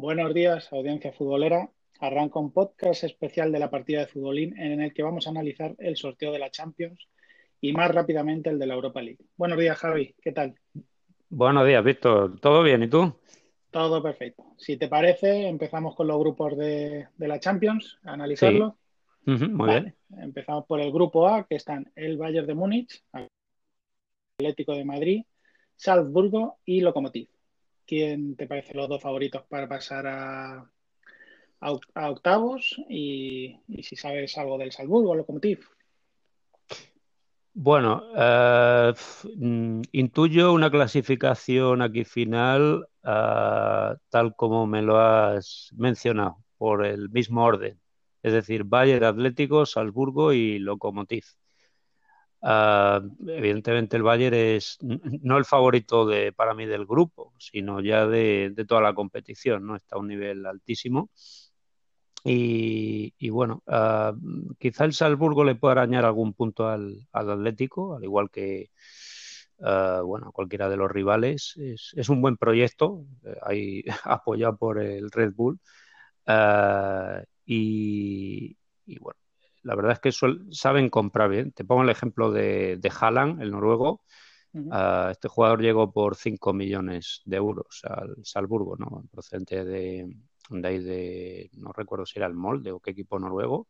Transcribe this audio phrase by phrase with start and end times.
[0.00, 1.72] Buenos días, audiencia futbolera.
[1.98, 5.74] Arranca un podcast especial de la partida de futbolín en el que vamos a analizar
[5.78, 7.08] el sorteo de la Champions
[7.60, 9.18] y más rápidamente el de la Europa League.
[9.36, 10.14] Buenos días, Javi.
[10.22, 10.54] ¿Qué tal?
[11.28, 12.38] Buenos días, Víctor.
[12.38, 12.84] ¿Todo bien?
[12.84, 13.12] ¿Y tú?
[13.72, 14.44] Todo perfecto.
[14.56, 18.78] Si te parece, empezamos con los grupos de, la Champions, a analizarlo.
[19.24, 19.96] muy bien.
[20.16, 23.02] Empezamos por el grupo A, que están el Bayern de Múnich,
[24.38, 25.24] Atlético de Madrid,
[25.74, 27.28] Salzburgo y Lokomotiv.
[27.88, 30.70] ¿Quién te parece los dos favoritos para pasar a,
[31.60, 32.76] a, octavos?
[32.86, 35.60] Y, si sabes algo del Salzburgo, Lokomotiv.
[37.54, 38.92] Bueno, eh,
[39.92, 47.42] intuyo una clasificación aquí final eh, tal como me lo has mencionado, por el mismo
[47.42, 47.80] orden.
[48.22, 51.24] Es decir, Bayern Atlético, Salzburgo y Lokomotiv.
[52.40, 58.06] Ah, evidentemente el Bayern es no el favorito de, para mí del grupo, sino ya
[58.06, 59.76] de, toda la competición, ¿no?
[59.76, 61.10] Está a un nivel altísimo.
[62.24, 64.12] Y, bueno, ah,
[64.58, 68.70] quizá el Salzburgo le pueda arañar algún punto al, Atlético, al igual que
[69.62, 71.56] ah, bueno, cualquiera de los rivales.
[71.56, 75.58] Es, un buen proyecto, eh, ahí apoyado por el Red Bull.
[77.46, 79.18] y, y bueno,
[79.68, 81.52] la verdad es que saben comprar bien.
[81.52, 84.02] Te pongo el ejemplo de, de Haaland, el noruego.
[84.70, 89.04] Ah, este jugador llegó por 5 millones de euros al Salzburgo, ¿no?
[89.10, 90.16] procedente de,
[90.48, 93.68] de ahí de, no recuerdo si era el Molde o qué equipo noruego,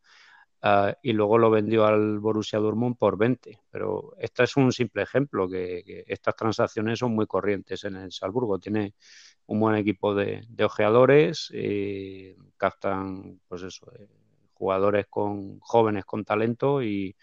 [0.63, 3.59] ah, y luego lo vendió al Borussia Dortmund por 20.
[3.69, 8.61] Pero este es un simple ejemplo, que, estas transacciones son muy corrientes en el Salzburgo.
[8.61, 8.95] Tiene
[9.47, 14.28] un buen equipo de, ojeadores, y captan, pues eso, eh,
[14.59, 17.15] jugadores con jóvenes con talento y,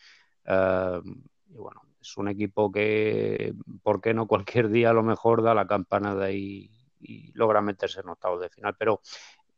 [0.45, 1.01] eh,
[1.49, 5.67] bueno, es un equipo que, ¿por qué no cualquier día a lo mejor da la
[5.67, 8.75] campanada y, y logra meterse en octavos de final?
[8.77, 9.01] Pero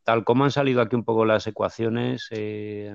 [0.02, 2.94] tal como han salido aquí un poco las ecuaciones, eh,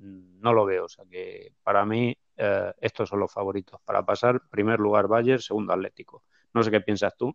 [0.00, 0.84] no lo veo.
[0.84, 4.40] O sea que para mí eh, estos son los favoritos para pasar.
[4.48, 6.22] Primer lugar Bayern, segundo Atlético.
[6.54, 7.34] No sé qué piensas tú.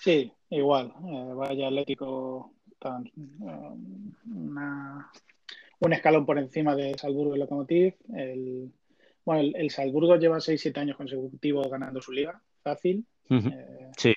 [0.00, 0.92] Sí, igual.
[1.00, 2.52] Bayern Atlético
[4.26, 5.10] una,
[5.80, 7.94] un escalón por encima de Salzburgo y Lokomotiv.
[8.14, 8.72] El,
[9.24, 13.04] bueno, el, Salzburgo lleva 6-7 años consecutivos ganando su liga, fácil.
[13.28, 14.14] Eh, sí.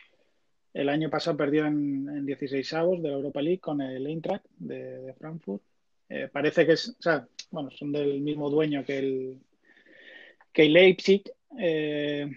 [0.74, 4.46] El año pasado perdió en, en 16 avos de la Europa League con el Eintracht
[4.58, 5.64] de, Frankfurt.
[6.08, 9.40] Eh, parece que es, o sea, bueno, son del mismo dueño que el,
[10.52, 11.24] que el Leipzig.
[11.58, 12.30] Eh,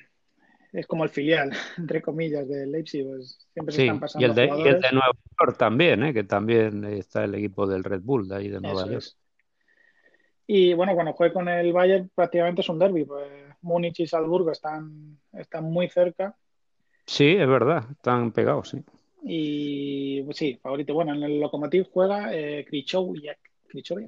[0.73, 3.07] es como el filial, entre comillas, de Leipzig.
[3.07, 4.27] Pues siempre se están pasando.
[4.27, 6.13] Y el, de, y el de Nueva York también, ¿eh?
[6.13, 9.05] que también está el equipo del Red Bull de ahí de Nueva York.
[10.47, 13.29] Y bueno, cuando juegue con el Bayern prácticamente es un derby, pues
[13.63, 16.37] Múnich y Salzburgo están, están muy cerca.
[17.07, 18.83] Sí, es verdad, están pegados, sí.
[19.23, 20.95] Y pues, sí, favorito.
[20.95, 22.65] Bueno, en el Lokomotiv juega eh,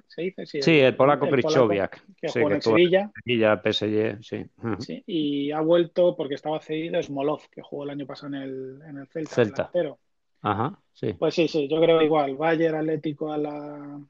[0.07, 0.63] ¿se dice?
[0.63, 2.05] Sí, el, polaco Krychowiak.
[2.17, 3.13] Que juega en Sevilla.
[3.25, 4.45] Sevilla, PSG, sí.
[4.81, 5.03] sí.
[5.07, 8.99] Y ha vuelto porque estaba cedido Smolov, que jugó el año pasado en el, en
[8.99, 9.71] el Celta.
[9.71, 9.71] Celta.
[10.43, 11.15] Ajá, sí.
[11.15, 12.37] Pues sí, sí, yo creo igual.
[12.37, 14.01] Bayern Atlético a la,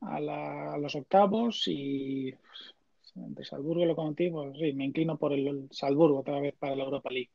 [0.00, 2.74] a, los octavos y pues,
[3.16, 7.10] entre Salzburgo y Lokomotiv, sí, me inclino por el Salzburgo otra vez para la Europa
[7.10, 7.30] League.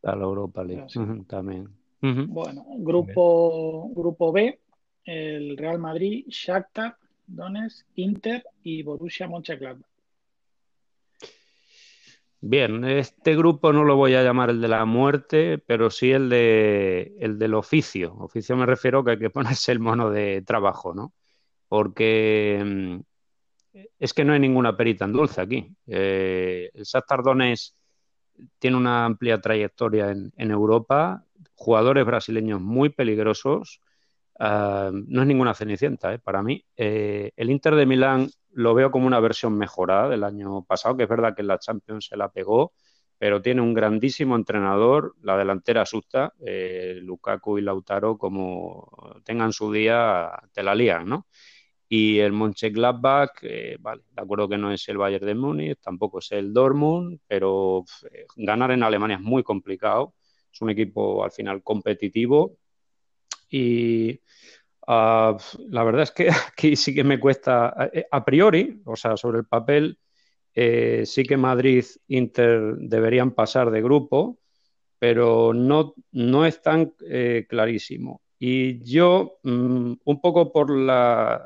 [0.00, 0.86] Para la Europa League,
[1.26, 1.68] también.
[2.02, 4.58] Bueno, grupo, grupo B,
[5.04, 6.96] el Real Madrid, Shakhtar,
[7.26, 9.92] Donetsk, Inter y Borussia Mönchengladbach.
[12.44, 16.28] Bien, este grupo no lo voy a llamar el de la muerte, pero sí el
[16.28, 18.16] de el del oficio.
[18.18, 21.12] Oficio me refiero que hay que ponerse el mono de trabajo, ¿no?
[21.68, 25.72] Porque mm, es que no hay ninguna perita en dulce aquí.
[25.86, 27.76] Eh, el Shakhtar Donetsk
[28.58, 31.24] tiene una amplia trayectoria en, en Europa,
[31.54, 33.80] jugadores brasileños muy peligrosos
[34.42, 36.18] No es ninguna cenicienta, ¿eh?
[36.18, 36.64] para mí.
[36.76, 41.04] Eh, el Inter de Milán lo veo como una versión mejorada del año pasado, que
[41.04, 42.72] es verdad que en la Champions se la pegó,
[43.18, 48.90] pero tiene un grandísimo entrenador, la delantera asusta, eh, Lukaku y Lautaro, como
[49.24, 51.26] tengan su día, te la lían, ¿no?
[51.88, 53.42] Y el Mönchengladbach,
[53.80, 57.84] vale, de acuerdo que no es el Bayern de Múnich, tampoco es el Dortmund, pero
[58.36, 60.14] ganar en Alemania es muy complicado.
[60.52, 62.56] Es un equipo al final competitivo
[63.52, 64.18] y
[64.88, 65.36] ah,
[65.68, 69.38] la verdad es que aquí sí que me cuesta, eh, a, priori, o sea, sobre
[69.38, 69.98] el papel,
[70.54, 74.38] eh, sí que Madrid, Inter deberían pasar de grupo,
[74.98, 78.22] pero no, no es tan eh, clarísimo.
[78.38, 81.42] Y yo, mm, un poco por la,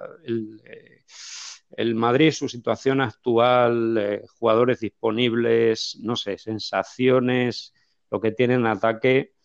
[1.77, 7.75] el, Madrid, su situación actual, jugadores disponibles, no sé, sensaciones,
[8.11, 9.36] lo que tienen en ataque,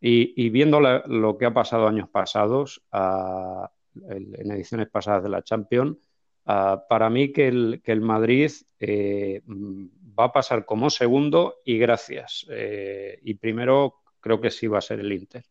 [0.00, 5.98] Y, viendo lo que ha pasado años pasados, en ediciones pasadas de la Champions,
[6.44, 12.46] para mí que el, que el Madrid eh, va a pasar como segundo y gracias.
[12.50, 15.44] Eh, y primero creo que sí va a ser el Inter.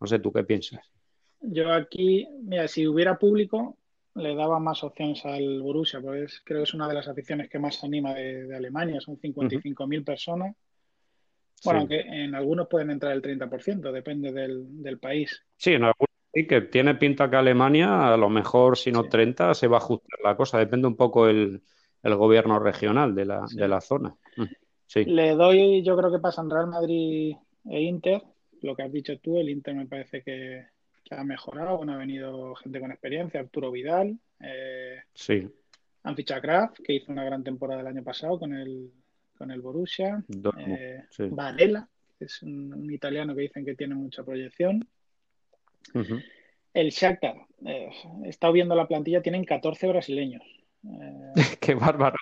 [0.00, 0.80] No sé, ¿tú qué piensas?
[1.40, 3.78] Yo aquí, mira, si hubiera público,
[4.14, 7.58] le daba más opciones al Borussia, porque creo que es una de las aficiones que
[7.58, 10.56] más anima de, Alemania, son 55.000 personas.
[11.64, 15.44] Bueno, aunque en algunos pueden entrar el 30%, depende del, país.
[15.56, 19.54] Sí, en algunos sí que tiene pinta que Alemania, a lo mejor si no 30,
[19.54, 21.62] se va a ajustar la cosa, depende un poco el,
[22.02, 24.14] gobierno regional de la, de la zona.
[24.36, 24.44] Mm,
[24.86, 25.04] sí.
[25.04, 27.36] Le doy, yo creo que pasan Real Madrid
[27.66, 28.22] e Inter,
[28.62, 30.66] lo que has dicho tú, el Inter me parece que,
[31.10, 35.48] ha mejorado, bueno, ha venido gente con experiencia, Arturo Vidal, eh, sí.
[36.04, 38.92] han fichado Kraft, que hizo una gran temporada el año pasado con el,
[39.40, 40.22] con el Borussia,
[40.58, 41.88] eh, Varela,
[42.18, 44.86] que es un, italiano que dicen que tiene mucha proyección.
[46.74, 47.88] El Shakhtar, eh,
[48.22, 50.42] he estado viendo la plantilla, tienen 14 brasileños.
[50.84, 52.18] Eh, Qué bárbaro.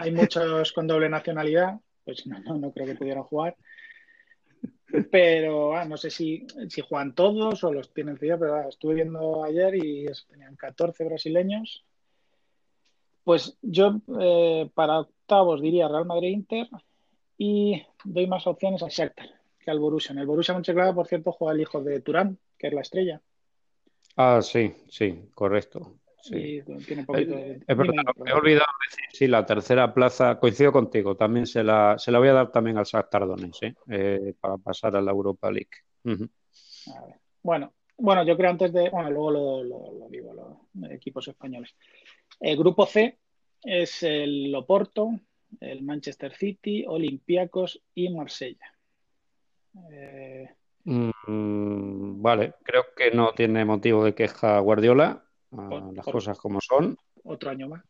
[0.00, 3.54] Hay, muchos con doble nacionalidad, pues no, no creo que pudieran jugar.
[5.10, 9.44] Pero ah, no sé si, si juegan todos o los tienen pero ah, estuve viendo
[9.44, 11.84] ayer y tenían 14 brasileños.
[13.24, 16.68] Pues yo eh, para octavos diría Real Madrid-Inter
[17.38, 20.12] y doy más opciones al Shakhtar que al Borussia.
[20.12, 23.20] En el Borussia Mönchengladbach, por cierto, juega el hijo de Turán, que es la estrella.
[24.16, 25.98] Ah, sí, sí, correcto.
[26.22, 26.62] Sí.
[26.86, 31.46] tiene eh, es verdad, me he olvidado decir, sí, la tercera plaza, coincido contigo, también
[31.46, 33.74] se la, se la voy a dar también al Shakhtar Donetsk, ¿eh?
[33.88, 35.70] Eh, para pasar a la Europa League.
[37.42, 41.74] Bueno, bueno, yo creo antes de, bueno, luego lo, digo, los equipos españoles.
[42.40, 43.18] El grupo C
[43.62, 45.10] es el Loporto,
[45.60, 48.74] el Manchester City, Olympiacos y Marsella.
[50.84, 55.24] Mm, vale, creo que no tiene motivo de queja Guardiola
[55.94, 56.96] las cosas como son.
[57.24, 57.84] Otro año más.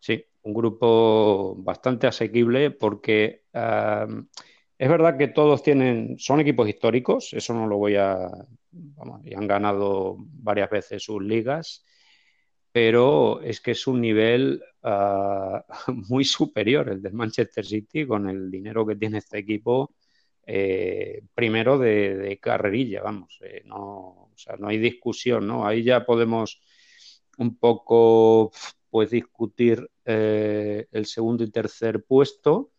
[0.00, 7.54] Sí, un grupo bastante asequible porque es verdad que todos tienen, son equipos históricos, eso
[7.54, 8.28] no lo voy a,
[8.70, 11.84] vamos, y han ganado varias veces sus ligas,
[12.76, 15.64] pero es que es un nivel ah,
[16.10, 19.94] muy superior el del Manchester City con el dinero que tiene este equipo.
[20.46, 25.66] Eh, primero de, carrerilla, vamos, eh, no, o sea, no hay discusión, ¿no?
[25.66, 26.60] Ahí ya podemos
[27.38, 28.52] un poco
[28.90, 32.72] pues discutir eh, el segundo y tercer puesto.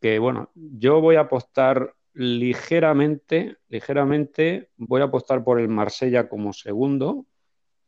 [0.00, 6.54] que bueno, yo voy a apostar ligeramente, ligeramente, voy a apostar por el Marsella como
[6.54, 7.26] segundo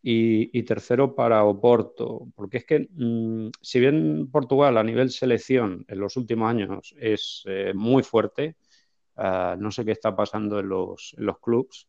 [0.06, 5.98] y, tercero para Oporto, porque es que mm, si bien Portugal a nivel selección en
[5.98, 8.56] los últimos años es eh, muy fuerte,
[9.16, 11.88] Ah, no sé qué está pasando en los, en los clubs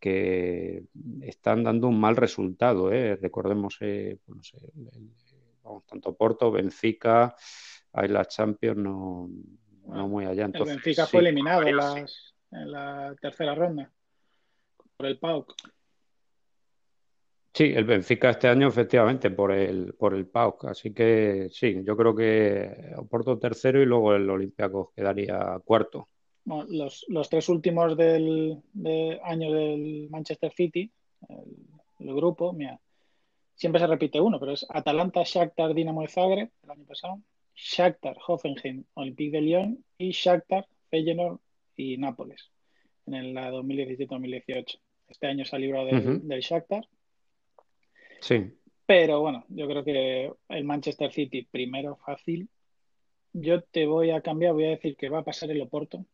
[0.00, 0.82] que
[1.22, 2.92] están dando un mal resultado.
[2.92, 3.16] ¿eh?
[3.16, 4.52] Recordemos, eh, pues
[5.86, 7.34] tanto Porto, Benfica,
[7.92, 9.30] hay la Champions, no,
[9.86, 10.50] no muy allá.
[10.52, 11.76] el Benfica fue eliminado en,
[12.50, 13.90] la tercera ronda
[14.96, 15.54] por el PAOK.
[17.54, 20.64] Sí, el Benfica este año efectivamente por el, por el PAOK.
[20.66, 26.08] Así que sí, yo creo que Porto tercero y luego el Olympiacos quedaría cuarto
[26.44, 28.62] los, los, tres últimos del
[29.22, 30.90] año del Manchester City,
[31.28, 32.78] el, grupo, mira,
[33.54, 37.20] siempre se repite uno, pero es Atalanta, Shakhtar, Dinamo de Zagreb, el año pasado,
[37.54, 41.38] Shakhtar, Hoffenheim, Olympique de Lyon y Shakhtar, Feyenoord
[41.76, 42.50] y Nápoles
[43.06, 44.78] en la 2017-2018.
[45.08, 46.86] Este año se ha librado del, del Shakhtar.
[48.24, 48.58] Sí.
[48.86, 52.48] Pero bueno, yo creo que el Manchester City primero fácil.
[53.32, 56.06] Yo te voy a cambiar, voy a decir que va a pasar el Oporto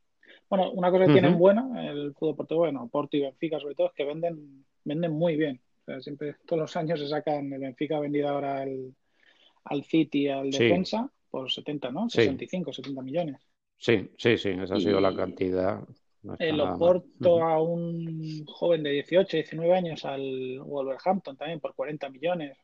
[0.48, 3.88] bueno, una cosa que tienen buena el fútbol portugués, bueno, Porto y Benfica sobre todo,
[3.88, 5.60] es que venden, venden muy bien.
[5.82, 8.94] O sea, siempre, todos los años se sacan, el Benfica ha vendido ahora al,
[9.64, 12.10] al City, al defensa, por 70, ¿no?
[12.10, 13.36] 65, 70 millones.
[13.76, 15.80] Sí, sí, sí, esa ha sido la cantidad.
[16.38, 22.58] El Oporto a un joven de 18, 19 años al Wolverhampton también por 40 millones.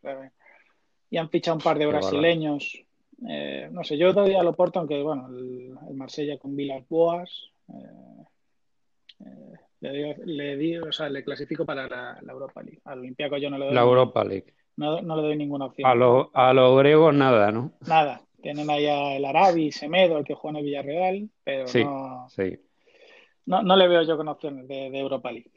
[1.11, 2.85] Y han fichado un par de brasileños.
[3.29, 7.51] Eh, no sé, yo doy al Oporto, aunque bueno, el, el Marsella con Vilas Boas,
[7.69, 8.25] eh,
[9.25, 12.81] eh, le, le, di, o sea, le clasifico para la, Europa League.
[12.85, 13.75] Al Olympiaco yo no le doy.
[13.75, 14.53] La Europa League.
[14.77, 15.89] No, no le doy ninguna opción.
[15.89, 17.73] A los a los griegos nada, ¿no?
[17.87, 18.21] Nada.
[18.43, 22.59] Tienen allá el Arabi, Semedo, el que juega en el Villarreal, pero no, sí.
[23.47, 23.77] No, no.
[23.77, 25.51] le veo yo con opciones de, Europa League.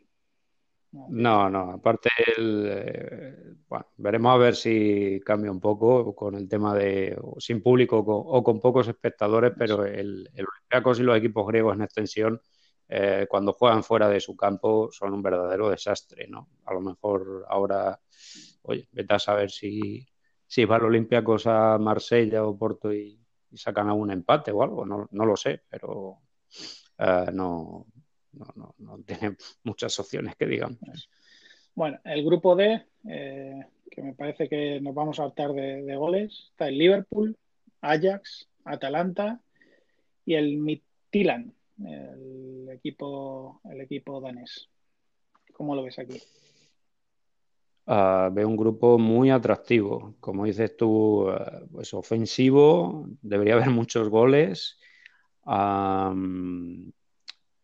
[0.92, 3.36] No, no, aparte el, eh,
[3.68, 8.44] bueno, veremos a ver si cambia un poco con el tema de sin público o
[8.44, 12.42] con, pocos espectadores, pero el, el Olympiacos y los equipos griegos en extensión,
[12.92, 16.50] eh, cuando juegan fuera de su campo, son un verdadero desastre, ¿no?
[16.66, 18.00] A lo mejor ahora,
[18.64, 20.08] oye, vete a saber si,
[20.48, 23.18] si va el Olympiacos a Marsella o Porto y,
[23.54, 26.20] sacan algún empate o algo, no, no lo sé, pero
[27.00, 27.86] eh, no,
[28.34, 31.10] no, no, no tiene muchas opciones que digamos.
[31.76, 36.48] Bueno, el grupo D, eh, que me parece que nos vamos a optar de, goles,
[36.52, 37.38] está el Liverpool,
[37.82, 39.40] Ajax, Atalanta
[40.26, 41.54] y el Midtjylland,
[41.86, 44.70] el equipo, el equipo danés.
[45.54, 46.22] ¿Cómo lo ves aquí?
[47.86, 50.16] Uh, veo un grupo muy atractivo.
[50.20, 54.79] Como dices tú, uh, pues ofensivo, debería haber muchos goles.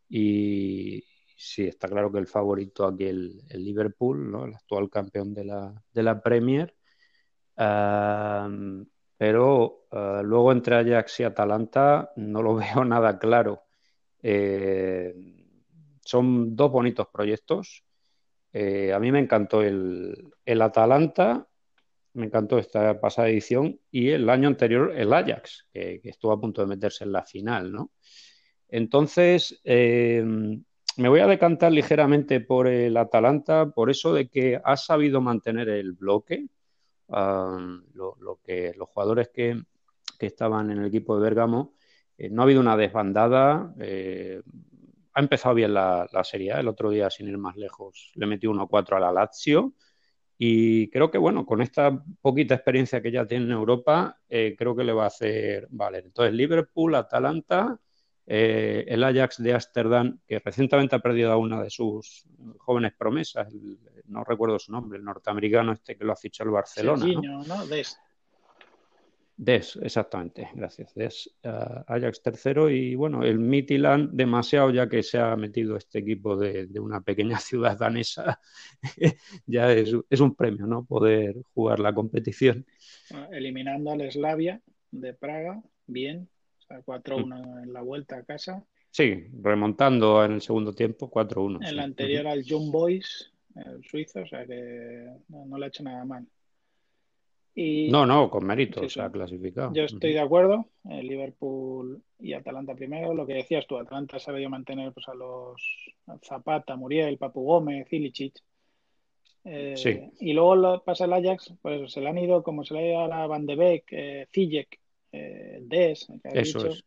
[0.09, 1.03] Y,
[1.37, 4.45] sí, está claro que el favorito aquí el, el Liverpool, ¿no?
[4.45, 6.75] el actual campeón de la, de la Premier.
[9.17, 13.63] Pero uh, luego entre Ajax y Atalanta no lo veo nada claro.
[14.21, 15.13] Eh,
[16.01, 17.83] son dos bonitos proyectos.
[18.51, 21.47] Eh, a mí me encantó el, el, Atalanta,
[22.15, 26.61] me encantó esta pasada edición y el año anterior el Ajax, que, estuvo a punto
[26.61, 27.91] de meterse en la final, ¿no?
[28.69, 30.23] Entonces, eh,
[30.97, 35.69] me voy a decantar ligeramente por el Atalanta, por eso de que ha sabido mantener
[35.69, 36.47] el bloque.
[37.07, 39.61] Lo, que los jugadores que,
[40.17, 41.75] que, estaban en el equipo de Bergamo,
[42.17, 43.73] eh, no ha habido una desbandada.
[43.79, 44.41] Eh,
[45.13, 46.53] ha empezado bien la, la, Serie.
[46.53, 49.73] El otro día, sin ir más lejos, le metió 1-4 a la Lazio.
[50.37, 54.75] Y creo que, bueno, con esta poquita experiencia que ya tiene en Europa, eh, creo
[54.75, 56.05] que le va a hacer valer.
[56.05, 57.79] Entonces, Liverpool, Atalanta
[58.27, 62.25] eh, el Ajax de Ámsterdam, que recientemente ha perdido a una de sus
[62.57, 63.77] jóvenes promesas, el,
[64.07, 67.05] no recuerdo su nombre, el norteamericano este que lo ha fichado el Barcelona.
[67.05, 67.43] ¿no?
[67.43, 67.67] ¿no?
[67.67, 67.99] Des.
[69.37, 70.93] Des, exactamente, gracias.
[70.95, 75.99] Des, uh, Ajax tercero y bueno, el Midtjylland demasiado ya que se ha metido este
[75.99, 78.39] equipo de, de una pequeña ciudad danesa,
[79.45, 80.85] ya es, es, un premio, ¿no?
[80.85, 82.65] Poder jugar la competición.
[83.29, 84.61] Eliminando al Slavia
[84.91, 86.29] de Praga, bien,
[86.69, 87.63] 4-1 mm.
[87.63, 88.65] en la vuelta a casa.
[88.89, 91.57] Sí, remontando en el segundo tiempo, 4-1.
[91.61, 91.75] En sí.
[91.75, 95.83] la anterior al John Boys, el suizo, o sea que no, no le ha hecho
[95.83, 96.25] nada mal.
[97.57, 99.71] Y, no, no, con mérito sí, se ha clasificado.
[99.73, 100.65] Yo estoy de acuerdo.
[100.83, 103.13] Liverpool y Atalanta primero.
[103.13, 105.61] Lo que decías tú, Atalanta se debió mantener pues, a los
[106.21, 108.35] Zapata, Muriel, Papu Gómez, Ilicic.
[109.45, 109.99] Eh, sí.
[110.19, 112.89] Y luego lo pasa el Ajax, pues se le han ido, como se le ha
[112.89, 114.79] ido a la Van de Beek, eh, Ziyech,
[115.11, 116.71] eh, DES, que Eso dicho.
[116.71, 116.83] es.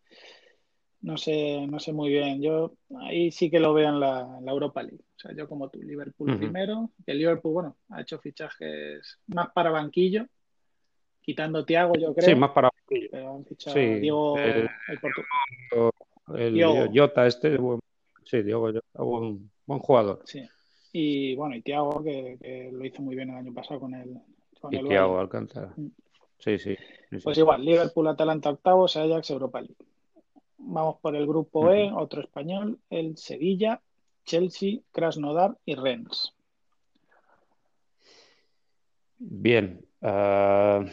[1.01, 2.43] No sé, no sé muy bien.
[2.43, 5.05] Yo ahí sí que lo veo en la, en la Europa League.
[5.17, 6.39] O sea, yo como tú, Liverpool uh -huh.
[6.39, 6.91] primero.
[7.07, 10.27] Que Liverpool, bueno, ha hecho fichajes más para banquillo,
[11.29, 12.27] quitando Tiago, yo creo.
[12.27, 12.71] Sí, más para.
[12.89, 14.01] Pero han fichado sí.
[14.01, 16.87] Diego, eh, el El Diego.
[16.95, 17.81] Jota, este, buen,
[18.25, 20.23] sí, Diego, buen, buen jugador.
[20.25, 20.43] Sí.
[20.91, 24.19] Y bueno, y Tiago, que, que, lo hizo muy bien el año pasado con el.
[24.59, 25.71] Con y Tiago Alcántara.
[25.77, 25.89] Mm.
[26.39, 26.77] Sí, sí,
[27.11, 29.77] sí, Pues igual, Liverpool, Atalanta octavos, Ajax, Europa League.
[30.57, 31.91] Vamos por el grupo uh -huh.
[31.91, 33.83] E, otro español, el Sevilla,
[34.25, 36.33] Chelsea, Krasnodar y Rennes.
[39.19, 39.85] Bien.
[40.01, 40.87] Uh,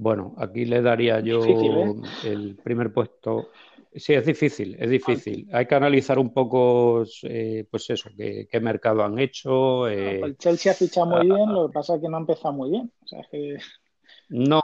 [0.00, 1.94] bueno, aquí le daría yo difícil, ¿eh?
[2.24, 3.50] el primer puesto.
[3.94, 5.46] Sí, es difícil, es difícil.
[5.52, 9.86] Hay que analizar un poco, eh, pues eso, qué, qué, mercado han hecho.
[9.88, 12.54] Eh, el Chelsea ha fichado muy bien, lo que pasa es que no ha empezado
[12.54, 12.90] muy bien.
[13.04, 13.58] O sea, que...
[14.30, 14.62] No,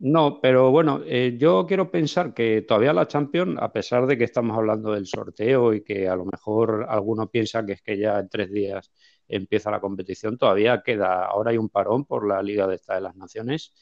[0.00, 4.24] no, pero bueno, eh, yo quiero pensar que todavía la Champions, a pesar de que
[4.24, 8.18] estamos hablando del sorteo y que a lo mejor alguno piensa que es que ya
[8.18, 8.92] en tres días
[9.28, 13.08] empieza la competición, todavía queda, ahora hay un parón por la Liga de Estados de
[13.08, 13.72] las Naciones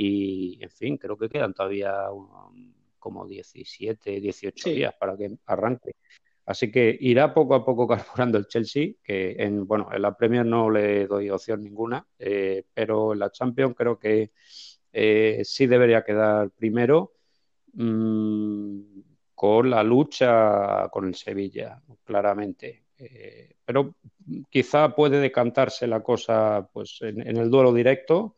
[0.00, 4.74] y, en fin, creo que quedan todavía un, como 17, 18 sí.
[4.76, 5.96] días para que arranque.
[6.46, 10.46] Así que irá poco a poco carburando el Chelsea, que en, bueno, en la Premier
[10.46, 14.30] no le doy opción ninguna, eh, pero en la Champions creo que
[14.92, 17.14] eh, sí debería quedar primero
[17.72, 18.80] mmm,
[19.34, 22.84] con la lucha con el Sevilla, claramente.
[22.96, 23.96] Eh, pero
[24.48, 28.36] quizá puede decantarse la cosa pues, en, en el duelo directo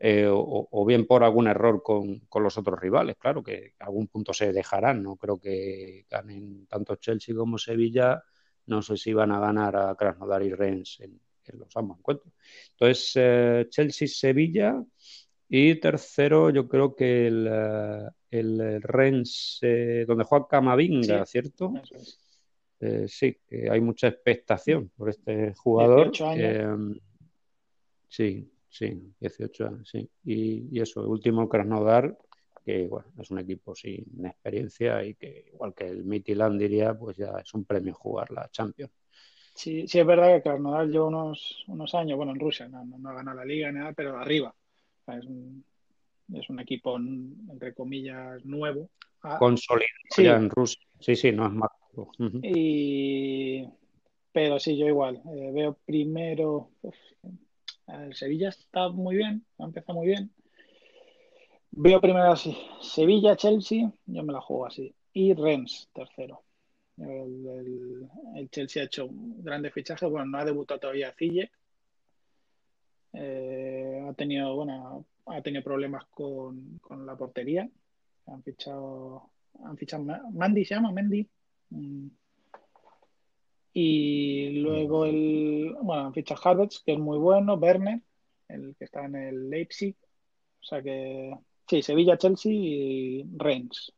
[0.00, 3.16] eh, o, o, bien por algún error con, con, los otros rivales.
[3.18, 8.22] Claro que a algún punto se dejarán, no creo que ganen tanto Chelsea como Sevilla.
[8.66, 12.32] No sé si van a ganar a Krasnodar y Rennes en, en los ambos encuentros.
[12.72, 14.82] Entonces, eh, Chelsea-Sevilla
[15.52, 21.72] y tercero, yo creo que el, eh, el Rennes, eh, donde juega Camavinga, sí, ¿cierto?
[22.78, 23.36] Eh, sí,
[23.68, 26.12] hay mucha expectación por este jugador.
[28.06, 30.08] Sí, sí, 18, sí.
[30.24, 32.16] Y, y eso, el último Krasnodar,
[32.64, 37.16] que bueno, es un equipo sin experiencia y que igual que el Midtjylland diría, pues
[37.16, 38.92] ya es un premio jugar la Champions.
[39.54, 43.10] Sí, sí es verdad que Krasnodar lleva unos, unos años, bueno, en Rusia no, no,
[43.10, 44.54] ha ganado la liga ni nada, pero arriba.
[45.08, 45.64] es, un,
[46.32, 48.88] es un equipo, entre comillas, nuevo.
[49.22, 50.24] Ah, Consolidado sí.
[50.24, 50.80] ya en Rusia.
[51.00, 51.70] Sí, sí, no es más.
[52.42, 53.66] Y...
[54.32, 55.20] Pero sí, yo igual.
[55.34, 56.70] Eh, veo primero.
[56.82, 56.94] Uf,
[57.92, 60.30] el Sevilla está muy bien, ha empezado muy bien.
[61.72, 64.94] Veo primero así: Sevilla, Chelsea, yo me la juego así.
[65.12, 66.42] Y Rennes, tercero.
[66.96, 70.08] El, el, el, Chelsea ha hecho grandes fichajes.
[70.08, 71.50] Bueno, no ha debutado todavía Cille.
[73.12, 77.68] Eh, ha tenido, bueno, ha tenido problemas con, con, la portería.
[78.26, 79.30] Han fichado,
[79.64, 81.28] han fichado Mandy se llama Mendy.
[81.70, 82.08] Mm.
[83.72, 88.00] Y luego el, bueno, han fichado Harvards, que es muy bueno, Werner,
[88.48, 89.96] el que está en el Leipzig.
[90.60, 91.32] O sea que,
[91.68, 93.92] sí, Sevilla, Chelsea y Reims.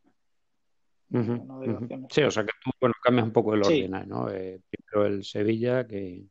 [1.11, 2.07] Uh -huh, no uh -huh.
[2.11, 4.09] Sí, o sea que bueno, cambias un poco el orden, sí.
[4.09, 4.31] ¿no?
[4.31, 6.25] Eh, primero el Sevilla, que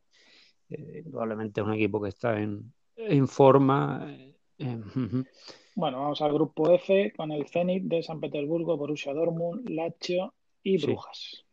[0.70, 4.06] eh, probablemente es un equipo que está en, en forma.
[4.08, 4.34] Eh,
[5.74, 10.84] bueno, vamos al grupo F con el Zenit de San Petersburgo, Borussia Dortmund, Lazio y
[10.84, 11.18] Brujas.
[11.18, 11.51] Sí.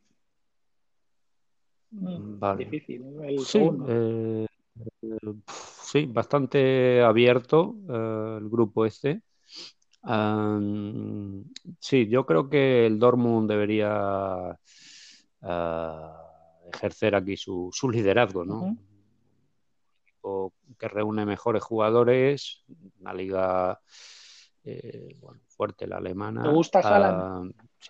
[1.92, 2.66] Vale.
[2.66, 4.48] Difícil, el sí, eh,
[5.82, 9.22] sí, bastante abierto eh, el grupo este.
[10.04, 11.44] Um,
[11.80, 14.58] sí, yo creo que el Dortmund debería
[15.42, 18.62] uh, ejercer aquí su, su liderazgo, ¿no?
[18.62, 18.78] Uh
[20.22, 20.78] -huh.
[20.78, 22.64] que reúne mejores jugadores,
[23.00, 23.82] una liga
[24.64, 26.44] eh, bueno, fuerte, la alemana.
[26.44, 27.50] ¿Te gusta Haaland?
[27.50, 27.90] Uh, sí.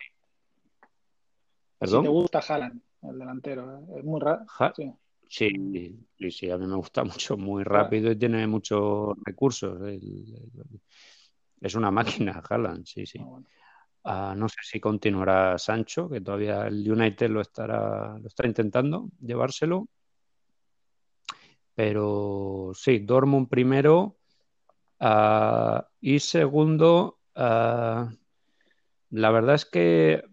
[1.77, 2.01] ¿Perdón?
[2.01, 3.99] Si te gusta Haaland, el delantero, ¿eh?
[3.99, 4.45] es muy raro.
[4.75, 4.93] Sí.
[5.29, 5.95] Sí,
[6.31, 9.79] sí, a mí me gusta mucho, muy rápido y tiene muchos recursos.
[9.81, 10.81] El, el,
[11.61, 13.19] es una máquina, Haaland, sí, sí.
[13.19, 13.45] Bueno.
[14.05, 19.09] uh, no sé si continuará Sancho, que todavía el United lo estará, lo está intentando
[19.21, 19.87] llevárselo.
[21.75, 24.17] Pero sí, Dortmund primero
[24.99, 28.09] uh, y segundo, uh,
[29.11, 30.23] la verdad es que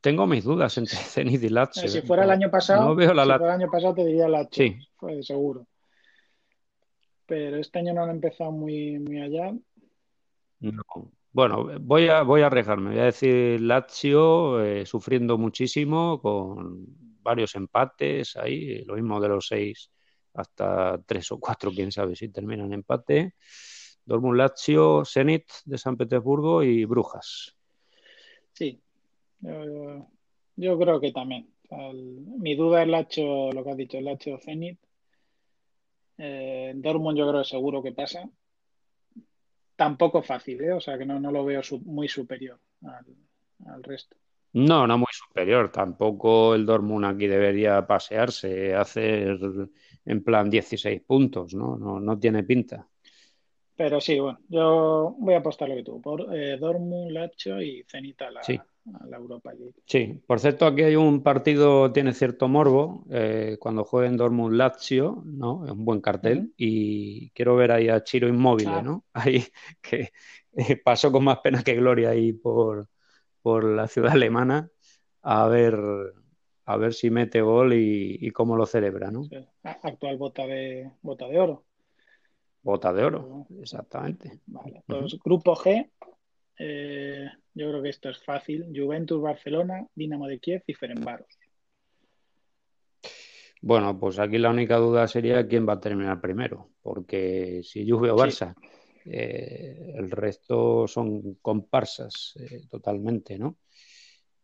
[0.00, 1.84] tengo mis dudas entre Zenit y Lazio.
[1.84, 4.04] Eh, si fuera el año pasado, no veo la si fuera el año pasado te
[4.04, 4.78] diría Lazio, sí.
[4.96, 5.66] fue seguro.
[7.26, 9.52] Pero este año no han empezado muy, muy allá.
[10.60, 10.82] No.
[11.32, 12.90] Bueno, voy a, voy a arriesgarme.
[12.90, 16.86] Voy a decir Lazio eh, sufriendo muchísimo con
[17.20, 19.90] varios empates ahí, lo mismo de los seis
[20.32, 23.34] hasta tres o cuatro, quién sabe si terminan empate.
[24.04, 27.56] Dortmund Lazio, Zenit de San Petersburgo y Brujas.
[28.52, 28.80] Sí,
[29.40, 30.08] yo,
[30.56, 31.48] yo creo que también.
[31.70, 34.78] El, mi duda es Lazio, lo que has dicho, el Lazio Zenit.
[36.18, 38.28] Eh, Dortmund yo creo que seguro que pasa
[39.76, 40.72] tampoco fácil, ¿eh?
[40.72, 43.04] o sea que no, no lo veo su, muy superior al,
[43.66, 44.16] al, resto.
[44.54, 45.70] No, no muy superior.
[45.70, 49.38] Tampoco el Dortmund aquí debería pasearse, hacer
[50.06, 51.76] en plan 16 puntos, ¿no?
[51.76, 52.88] No, no tiene pinta.
[53.76, 57.84] Pero sí, bueno, yo voy a apostar lo que tú, por eh, Dortmund, Lazio y
[57.86, 58.58] Zenita la, sí.
[58.94, 59.74] A la Europa League.
[59.86, 65.22] Sí, por cierto, aquí hay un partido, tiene cierto morbo, eh, cuando jueguen Dortmund Lazio,
[65.24, 65.64] ¿no?
[65.64, 66.54] Es un buen cartel, uh -huh.
[66.56, 68.82] y quiero ver ahí a Chiro Inmóvil, ah.
[68.82, 69.04] ¿no?
[69.12, 69.44] Ahí
[69.82, 70.12] que
[70.52, 72.88] eh, pasó con más pena que gloria ahí por,
[73.42, 74.70] por la ciudad alemana,
[75.22, 75.76] a ver,
[76.64, 79.24] a ver si mete gol y, y cómo lo celebra, ¿no?
[79.24, 79.36] Sí.
[79.62, 81.64] Actual bota de, bota de oro.
[82.62, 84.40] Bota de oro, exactamente.
[84.46, 85.22] Vale, pues uh -huh.
[85.24, 85.88] grupo G,
[86.58, 88.66] eh, yo creo que esto es fácil.
[88.74, 91.38] Juventus, Barcelona, Dinamo de Kiev y Ferenbaros.
[93.62, 98.10] Bueno, pues aquí la única duda sería quién va a terminar primero, porque si Juve
[98.10, 98.54] o Barça,
[99.02, 99.08] sí.
[99.10, 103.56] eh, el resto son comparsas eh, totalmente, ¿no?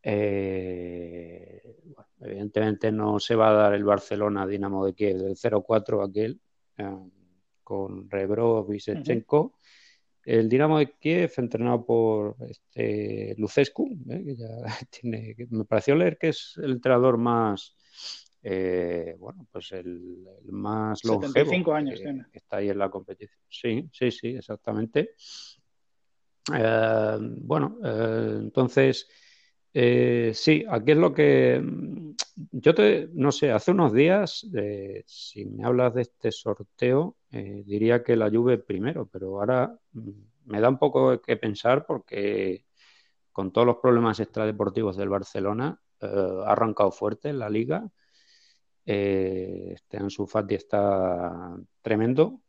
[0.02, 6.08] Eh, bueno, evidentemente no se va a dar el Barcelona Dinamo de Kiev del 0-4
[6.08, 6.40] aquel
[6.78, 6.96] eh,
[7.62, 9.40] con Rebrov y Shevchenko.
[9.40, 9.61] Uh -huh.
[10.24, 14.22] El Dinamo de Kiev, entrenado por este Lucescu, ¿eh?
[14.24, 14.46] que ya
[14.90, 17.76] tiene, me pareció leer que es el entrenador más,
[18.42, 22.26] eh, bueno, pues el, el más longevo 75 años que, tiene.
[22.30, 23.40] que, está ahí en la competición.
[23.48, 25.14] Sí, sí, sí, exactamente.
[26.54, 29.08] Eh, bueno, eh, entonces,
[29.72, 31.62] sí, aquí es lo que
[32.52, 34.46] yo te, no sé, hace unos días,
[35.06, 40.10] si me hablas de este sorteo, eh, diría que la Juve primero, pero ahora mm,
[40.46, 42.64] me da un poco que pensar porque
[43.32, 46.06] con todos los problemas extradeportivos del Barcelona, eh,
[46.46, 47.88] ha arrancado fuerte en la liga.
[48.84, 52.42] Eh, este Ansu Fati está tremendo.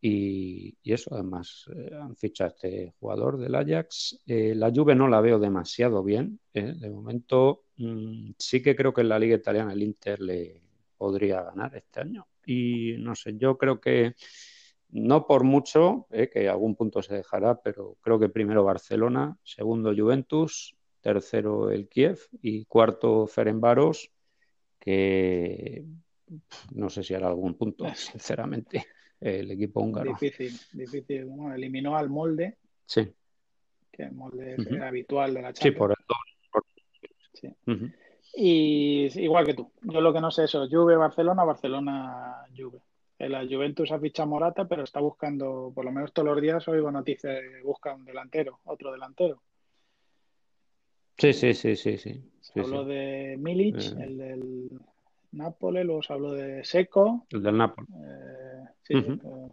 [0.00, 4.18] Y, eso, además, eh, han fichado a este jugador del Ajax.
[4.26, 6.40] La Juve no la veo demasiado bien.
[6.52, 10.62] De momento, mm, sí que creo que en la Liga Italiana el Inter le
[10.96, 12.26] podría ganar este año.
[12.44, 14.14] Y no sé, yo creo que
[14.90, 20.76] no por mucho, que algún punto se dejará, pero creo que primero Barcelona, segundo Juventus,
[21.00, 24.10] tercero el Kiev y cuarto Ferenbaros,
[24.78, 25.84] que
[26.74, 28.86] no sé si hará algún punto, sinceramente
[29.20, 30.10] el equipo húngaro.
[30.10, 31.28] Difícil, difícil.
[31.54, 32.58] eliminó al molde.
[32.86, 33.12] Sí.
[33.90, 35.74] Que el molde era habitual de la Champions.
[35.74, 35.96] Sí, por el
[37.34, 37.92] sí.
[38.34, 39.70] Y igual que tú.
[39.82, 40.66] Yo lo que no sé es eso.
[40.70, 42.80] Juve, Barcelona, Barcelona, Juve.
[43.18, 46.90] La Juventus ha fichado Morata, pero está buscando, por lo menos todos los días oigo
[46.90, 49.42] noticias de busca un delantero, otro delantero.
[51.16, 52.20] Sí, sí, sí, sí, sí.
[52.56, 53.94] Hablo de Milic, eh.
[54.00, 54.70] el del
[55.32, 57.26] Nápoles, luego se habló de Seco.
[57.30, 57.90] El del Nápoles.
[57.90, 59.52] Eh, sí, uh,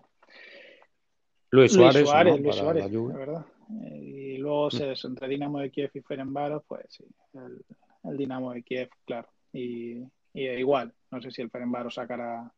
[1.51, 1.95] Luis Suárez.
[1.95, 3.45] Luis Suárez, Luis Suárez la verdad.
[3.83, 7.63] Eh, y luego se, entre Dinamo de Kiev y Ferenbaros, pues sí, el,
[8.03, 9.29] el, Dinamo de Kiev, claro.
[9.51, 9.99] Y,
[10.33, 12.51] y igual, no sé si el Ferenbaros sacará,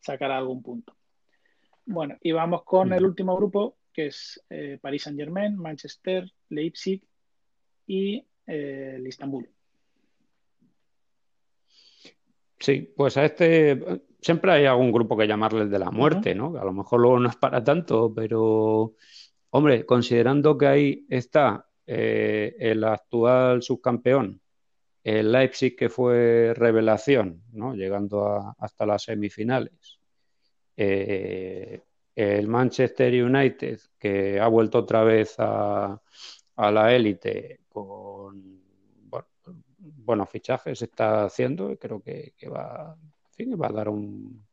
[0.00, 0.94] sacará algún punto.
[1.86, 7.02] Bueno, y vamos con el último grupo, que es eh, París Saint Germain, Manchester, Leipzig
[7.86, 9.48] y eh, el Istanbul.
[12.58, 16.56] Sí, pues a este siempre hay algún grupo que llamarle el de la muerte, ¿no?
[16.58, 18.94] a lo mejor luego no es para tanto, pero
[19.50, 24.40] hombre, considerando que ahí está eh, el actual subcampeón,
[25.18, 27.74] el Leipzig que fue revelación, ¿no?
[27.74, 30.00] Llegando hasta las semifinales.
[30.76, 31.80] Eh,
[32.14, 36.00] el Manchester United que ha vuelto otra vez a,
[36.56, 38.60] a la élite con
[39.78, 42.96] buenos fichajes está haciendo y creo que, va,
[43.38, 44.44] va a dar un,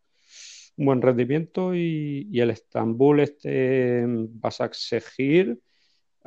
[0.78, 4.52] buen rendimiento y, el Estambul este va a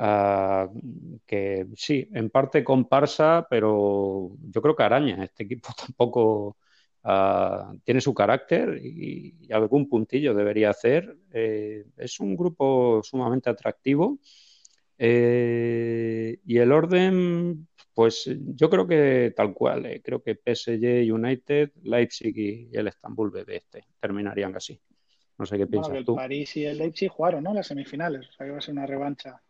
[0.01, 5.23] seguir que sí, en parte comparsa, pero yo creo que araña.
[5.23, 6.57] Este equipo tampoco
[7.05, 11.17] ah, tiene su carácter y, algún puntillo debería hacer.
[11.33, 14.19] Eh, es un grupo sumamente atractivo.
[14.99, 20.03] Eh, y el orden, pues yo creo que tal cual, eh.
[20.05, 24.79] creo que PSG, United, Leipzig y el Estambul BB este terminarían así.
[25.39, 27.55] No sé qué piensas el París y el Leipzig jugaron, ¿no?
[27.55, 29.41] Las semifinales, o sea que va a ser una revancha.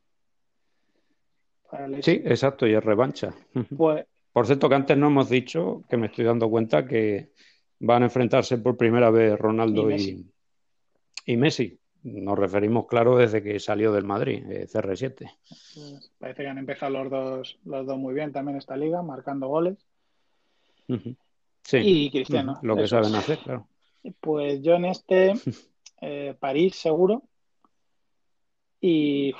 [2.02, 3.34] Sí, exacto, y es revancha.
[3.76, 4.06] Pues...
[4.32, 7.32] Por cierto, que antes no hemos dicho, que me estoy dando cuenta que
[7.80, 10.24] van a enfrentarse por primera vez Ronaldo y
[11.26, 15.14] y Messi nos referimos, claro, desde que salió del Madrid, eh, CR7.
[15.16, 19.48] Pues parece que han empezado los dos, los dos muy bien también esta liga, marcando
[19.48, 19.78] goles.
[21.62, 21.76] Sí.
[21.76, 22.58] Y Cristiano.
[22.62, 23.68] Lo que saben hacer, claro.
[24.20, 25.34] Pues yo en este,
[26.00, 27.22] eh, París seguro.
[28.80, 29.34] Y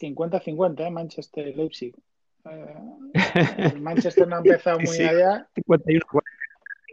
[0.00, 0.90] 50-50, ¿eh?
[0.90, 1.94] Manchester Leipzig.
[2.50, 5.46] Eh, Manchester no ha empezado muy allá.
[5.54, 6.00] 51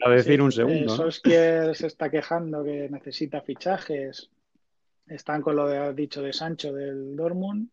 [0.03, 0.85] a decir un segundo.
[0.85, 0.89] ¿no?
[0.89, 4.29] Solskjaer se está quejando que necesita fichajes
[5.07, 7.69] están con lo de, dicho de Sancho del Dortmund.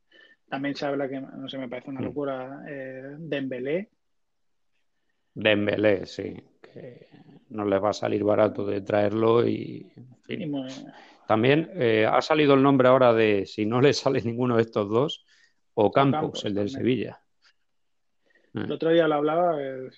[0.49, 2.05] También se habla que, no sé, me parece una mm.
[2.05, 3.89] locura, eh, Dembélé.
[5.35, 6.37] Dembélé, sí.
[6.61, 7.09] Que
[7.53, 9.93] no les va a salir barato de traerlo y...
[11.27, 14.89] También eh, ha salido el nombre ahora de, si no le sale ninguno de estos
[14.89, 15.25] dos,
[15.75, 17.21] o Campos, el del Sevilla.
[18.55, 19.89] El otro día lo hablaba, eh,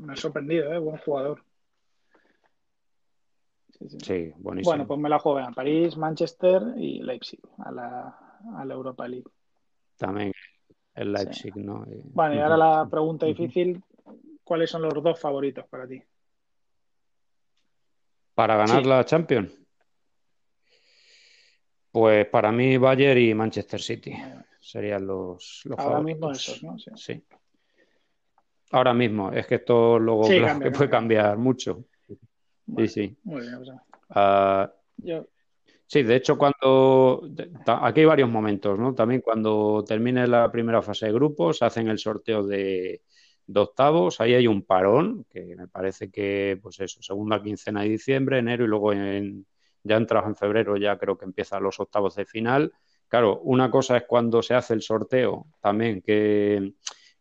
[0.00, 0.78] me ha sorprendido, ¿eh?
[0.78, 1.44] buen jugador.
[4.02, 4.70] Sí, buenísimo.
[4.70, 8.18] Bueno, pues me la juego en París, Manchester y Leipzig a la,
[8.56, 9.28] a la Europa League.
[9.96, 10.32] También
[10.94, 11.86] el Leipzig, ¿no?
[12.12, 13.82] Bueno, y ahora la pregunta difícil,
[14.44, 16.02] ¿cuáles son los dos favoritos para ti?
[18.40, 19.52] Para ganar la Champions.
[21.92, 24.16] Pues para mí Bayern y Manchester City
[24.58, 26.78] serían los, los Ahora mismo esos, ¿no?
[26.78, 27.22] Sí.
[28.70, 30.22] Ahora mismo, es que esto luego
[30.74, 31.84] puede cambiar mucho
[32.78, 33.18] sí, sí.
[33.24, 33.60] Muy bien,
[34.08, 34.72] ah,
[35.86, 37.28] Sí, de hecho, cuando.
[37.66, 38.94] Aquí hay varios momentos, ¿no?
[38.94, 43.02] También cuando termine la primera fase de grupos, hacen el sorteo de,
[43.58, 44.20] octavos.
[44.20, 48.64] Ahí hay un parón, que me parece que, pues eso, segunda quincena de diciembre, enero
[48.64, 49.46] y luego en,
[49.82, 52.72] ya entrado en febrero, ya creo que empiezan los octavos de final.
[53.08, 56.74] Claro, una cosa es cuando se hace el sorteo también, que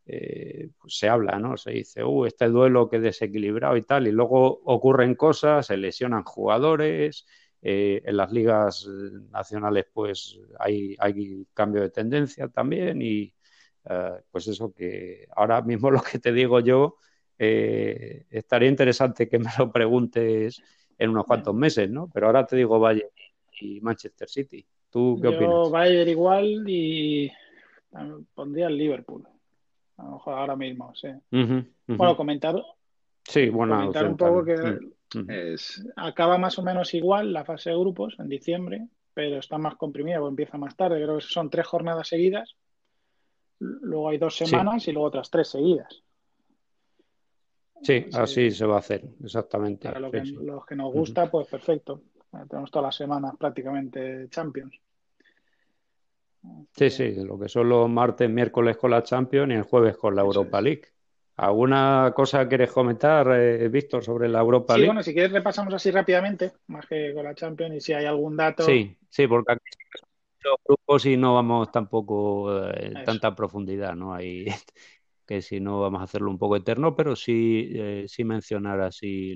[0.05, 1.57] eh, pues se habla, ¿no?
[1.57, 6.23] Se dice, uh, este duelo que desequilibrado y tal, y luego ocurren cosas, se lesionan
[6.23, 7.25] jugadores,
[7.61, 8.87] eh, en las ligas
[9.31, 13.33] nacionales pues hay, hay cambio de tendencia también y
[13.89, 16.95] eh, pues eso que ahora mismo lo que te digo yo,
[17.37, 20.61] estaría interesante que me lo preguntes
[20.97, 22.09] en unos cuantos meses, ¿no?
[22.13, 23.05] Pero ahora te digo, vaya,
[23.61, 24.65] y Manchester City.
[24.89, 25.71] ¿Tú qué Yo opinas?
[25.71, 27.31] Bayern igual y
[28.33, 29.27] pondría el Liverpool.
[29.97, 31.09] A lo mejor ahora mismo, sí.
[31.31, 32.55] Bueno, comentar,
[33.23, 34.93] sí, buena comentar un poco que también.
[35.15, 39.57] Mm, es, acaba más o menos igual la fase de grupos en diciembre, pero está
[39.57, 41.01] más comprimida o empieza más tarde.
[41.01, 42.55] Creo que son tres jornadas seguidas.
[43.59, 44.45] Luego hay dos Sí.
[44.45, 46.01] semanas y luego otras tres seguidas.
[47.81, 48.17] Sí, Sí.
[48.17, 49.87] así se va a hacer, exactamente.
[49.87, 50.37] Para lo Sí, que, sí.
[50.41, 52.01] los que nos gusta, pues perfecto.
[52.33, 54.75] Eh, Tenemos todas las semanas prácticamente Champions.
[56.73, 60.15] Sí, sí, lo que son los martes, miércoles con la Champions y el jueves con
[60.15, 60.63] la Europa es.
[60.63, 60.83] League.
[61.35, 64.89] ¿Alguna cosa quieres comentar, eh, Víctor, sobre la Europa Sí, League?
[64.89, 68.35] bueno, si quieres repasamos así rápidamente, más que con la Champions, y si hay algún
[68.37, 68.63] dato.
[68.63, 69.63] Sí, sí, porque aquí
[70.43, 74.13] muchos grupos y no vamos tampoco eh, en tanta profundidad, ¿no?
[74.13, 74.45] Hay
[75.25, 79.35] que si no vamos a hacerlo un poco eterno, pero sí, eh, sí mencionar así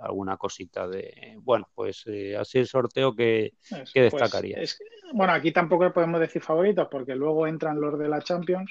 [0.00, 4.58] alguna cosita de, bueno, pues eh, así el sorteo que, Eso, que pues, destacaría.
[4.58, 4.78] es-
[5.14, 8.70] bueno, aquí tampoco podemos decir favoritos porque luego entran los de la Champions.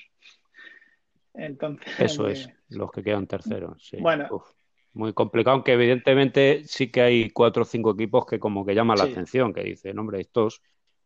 [1.34, 3.98] Entonces, Eso es, los que quedan terceros, sí.
[4.02, 4.30] Bueno.
[4.30, 4.44] Uf,
[4.94, 8.98] muy complicado, aunque evidentemente sí que hay cuatro o cinco equipos que como que llaman
[8.98, 10.62] la atención, que dicen, hombre, estos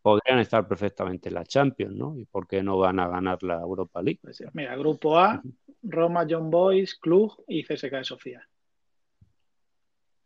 [0.06, 2.16] podrían estar perfectamente en la Champions, ¿no?
[2.16, 4.20] ¿Y por qué no van a ganar la Europa League?
[4.22, 5.42] pues, mira, grupo A,
[5.82, 8.48] Roma, John Boys, Cluj y CSKA de Sofía.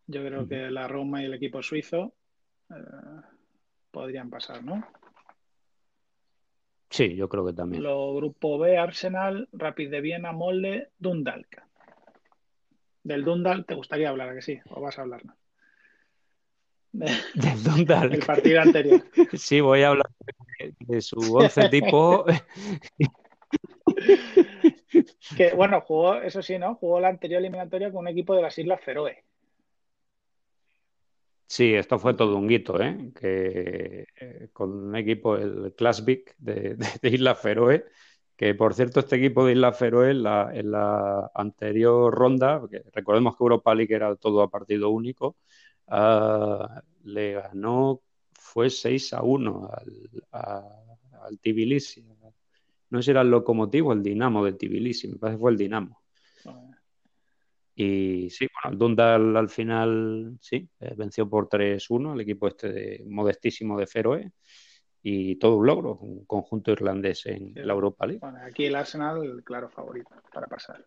[0.08, 2.14] Yo creo que la Roma y el equipo suizo
[2.70, 2.74] eh,
[3.90, 4.86] podrían pasar, ¿no?
[6.90, 7.82] Sí, yo creo que también.
[7.82, 11.64] Lo grupo B, Arsenal, Rapid de Viena, Molde, Dundalk.
[13.04, 14.60] Del Dundalk te gustaría hablar, ¿a que sí?
[14.72, 15.24] ¿O vas a hablar?
[15.24, 15.39] De-
[17.64, 18.14] Dundalk.
[18.14, 19.04] El partido anterior.
[19.34, 20.10] Sí, voy a hablar
[20.60, 22.26] de, de su once tipo.
[25.36, 26.76] Que bueno, jugó, eso sí, ¿no?
[26.76, 29.24] Jugó la anterior eliminatoria con un equipo de las Islas Feroe.
[31.48, 33.12] Sí, esto fue todo un guito, ¿eh?
[33.20, 37.86] Que eh, con un equipo, el Klasvik de, de, de Islas Feroe,
[38.36, 42.84] que por cierto, este equipo de Islas Feroe en la, en la anterior ronda, porque
[42.94, 45.38] recordemos que Europa League era todo a partido único,
[45.90, 48.02] ah, le ganó,
[48.34, 50.86] fue 6 a 1 al, a-
[51.24, 52.04] al Tbilisi.
[52.92, 55.52] No sé si era el Lokomotiv o el Dinamo de Tbilisi, me parece que fue
[55.52, 56.02] el Dinamo.
[57.76, 62.72] Y sí, bueno, el Dundal al final, sí, eh, venció por 3-1 al equipo este
[62.74, 64.32] de, modestísimo de Feroe
[65.02, 67.60] y todo un logro, un conjunto irlandés en Sí.
[67.62, 68.20] la Europa League.
[68.20, 70.84] Bueno, aquí el Arsenal, claro, favorito para pasar.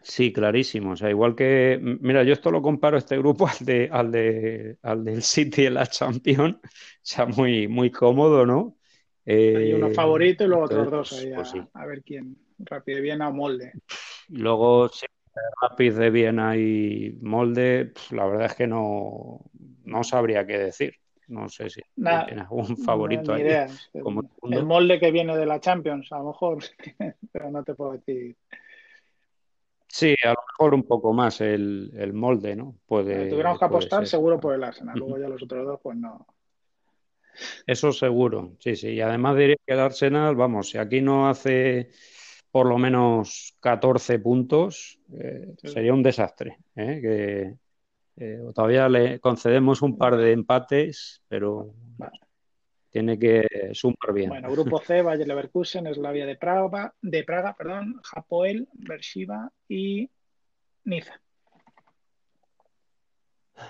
[0.00, 0.92] Sí, clarísimo.
[0.92, 4.78] O sea, igual que, mira, yo esto lo comparo este grupo al de, al de,
[4.82, 6.68] al del City en la Champions, o
[7.02, 8.76] sea, muy, muy cómodo, ¿no?
[9.52, 11.68] Hay uno Eh, favorito y luego entonces, otros dos ahí a, pues sí.
[11.74, 12.34] a ver quién.
[12.60, 13.76] Rápido de Viena o Molde.
[14.28, 15.06] Luego, sí,
[15.62, 19.40] Rapid de Viena y Molde, la verdad es que no,
[19.84, 20.94] no sabría qué decir.
[21.28, 23.42] No sé si Nada, tienes algún No, favorito ni ahí.
[23.42, 23.78] idea.
[23.92, 24.72] El, como todo el el mundo.
[24.72, 26.58] molde que viene de la Champions, a lo mejor,
[27.32, 28.36] pero no te puedo decir.
[29.88, 32.72] Sí, a lo mejor un poco más el, el molde, ¿no?
[32.72, 34.08] Si Puede, tuviéramos que apostar, ser.
[34.08, 34.98] seguro por el Arsenal.
[34.98, 36.26] Luego ya los otros dos, pues no.
[37.66, 38.88] Eso seguro, sí, sí.
[38.90, 41.90] Y además diría que el Arsenal, vamos, si aquí no hace
[42.50, 45.68] por lo menos 14 puntos, eh, Sí.
[45.68, 47.00] sería un desastre, ¿eh?
[47.00, 47.54] Que
[48.16, 52.18] eh, todavía le concedemos un par de empates, pero Vale.
[52.90, 54.30] Tiene que sumar bien.
[54.30, 60.10] Bueno, grupo C, Bayer Leverkusen, Slavia de Praga, de Praga, perdón, Hapoel, Bershiva y
[60.84, 61.20] Niza.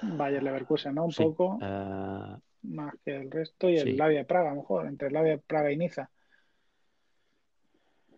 [0.02, 1.06] Bayer Leverkusen, ¿no?
[1.06, 1.22] Un Sí.
[1.22, 3.96] poco Eh, más que el resto y el sí.
[3.96, 6.10] De Praga, a lo mejor, entre Slavia de Praga y Niza.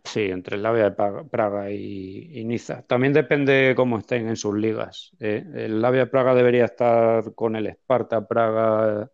[0.05, 2.83] Sí, entre Slavia de Praga- y, y Niza.
[2.83, 5.13] También depende cómo estén en sus ligas.
[5.21, 5.45] ¿eh?
[5.55, 9.11] El Slavia de Praga debería estar con el Sparta Praga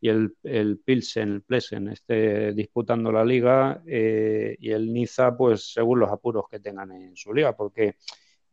[0.00, 5.72] y el, el Pilsen, el Plesen, esté disputando la liga eh, y el Niza, pues
[5.72, 7.96] según los apuros que tengan en su liga, porque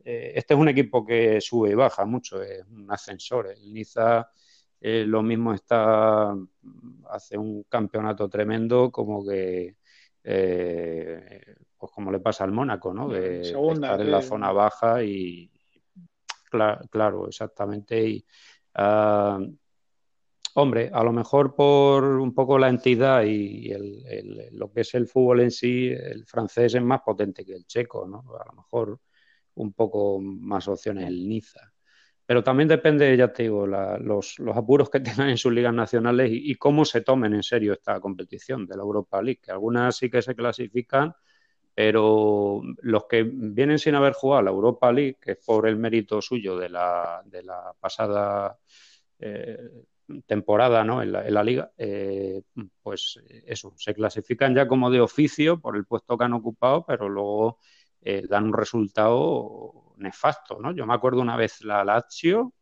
[0.04, 3.48] eh, este es un equipo que sube y baja mucho, es un ascensor.
[3.48, 4.30] El Niza
[4.80, 6.34] eh, lo mismo está,
[7.10, 9.76] hace un campeonato tremendo como que
[11.78, 13.08] pues como le pasa al Mónaco, ¿no?
[13.08, 15.50] De, de Segunda, estar en la zona baja y
[16.50, 18.08] cla- claro, exactamente.
[18.08, 18.24] Y
[18.74, 19.38] ah,
[20.56, 25.06] hombre, a lo mejor por un poco la entidad y el- lo que es el
[25.08, 28.24] fútbol en sí, el francés es más potente que el checo, ¿no?
[28.40, 29.00] A lo mejor
[29.56, 31.60] un poco más opciones el Niza.
[32.26, 36.30] Pero también depende, ya te digo, la- los, apuros que tengan en sus ligas nacionales
[36.32, 39.96] y, y cómo se tomen en serio esta competición de la Europa League, que algunas
[39.96, 41.14] sí que se clasifican,
[41.74, 46.22] pero los que vienen sin haber jugado la Europa League, que es por el mérito
[46.22, 48.58] suyo de la, de la pasada
[49.20, 49.58] eh,
[50.26, 51.02] temporada ¿no?
[51.02, 52.42] en, la, liga, eh,
[52.82, 57.08] pues eso, se clasifican ya como de oficio por el puesto que han ocupado, pero
[57.08, 57.58] luego
[58.00, 60.58] eh, dan un resultado nefasto.
[60.60, 60.72] ¿no?
[60.72, 62.52] Yo me acuerdo una vez la Lazio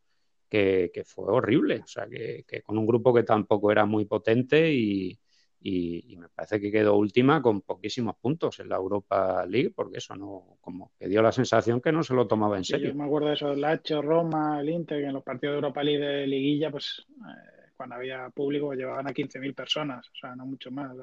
[0.49, 5.19] que, fue horrible, o sea, que, con un grupo que tampoco era muy potente y,
[5.67, 10.15] y, me parece que quedó última con poquísimos puntos en la Europa League, porque eso
[10.15, 12.89] no, como que dio la sensación que no se lo tomaba en serio.
[12.89, 15.55] yo me acuerdo de eso, el Lacho, Roma, el Inter, que en los partidos de
[15.55, 20.15] Europa League de liguilla, pues eh, cuando había público pues, llevaban a 15.000 personas, o
[20.15, 20.95] sea, no mucho más.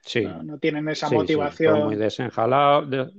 [0.00, 0.24] Sí.
[0.24, 1.84] No, tienen esa motivación.
[1.84, 3.10] muy desenjalado.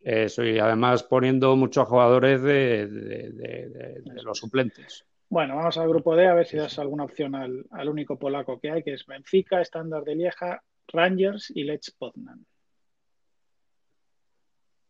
[0.00, 5.06] eso, y además poniendo muchos jugadores de, de los suplentes.
[5.32, 8.70] Bueno, vamos al grupo D a ver si das alguna opción al, único polaco que
[8.70, 12.44] hay, que es Benfica, Standard de Lieja, Rangers y Lech Poznan.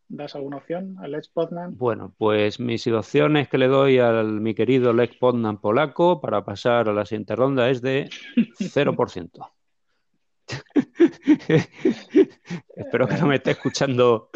[0.08, 1.78] ¿Das alguna opción al Lech Poznan?
[1.78, 6.88] Bueno, pues mis opciones que le doy al mi querido Lech Poznan polaco para pasar
[6.88, 8.10] a la siguiente ronda es de
[8.58, 9.48] 0%.
[12.74, 14.28] Espero que no me esté escuchando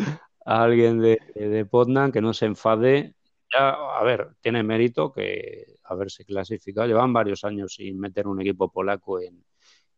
[0.45, 3.15] a alguien de, de Poznan que no se enfade.
[3.57, 6.87] Ya, a ver, tiene mérito que haberse clasificado.
[6.87, 9.42] Llevan varios años sin meter un equipo polaco en,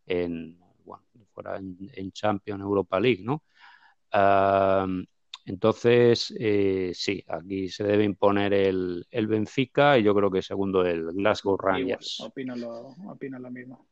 [0.07, 3.43] en bueno, fuera en, Champions Europa League, ¿no?
[5.45, 10.85] entonces, eh, sí, aquí se debe imponer el, el, Benfica y yo creo que segundo
[10.85, 12.21] el Glasgow Rangers.
[12.21, 13.87] opino, lo, opino lo mismo.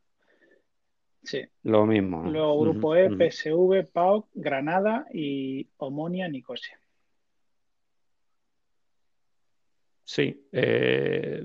[1.23, 1.43] Sí.
[1.65, 2.23] Lo mismo.
[2.31, 6.79] Luego grupo E, PSV, PAOK, Granada y Omonia Nicosia.
[10.07, 11.45] Sí, eh,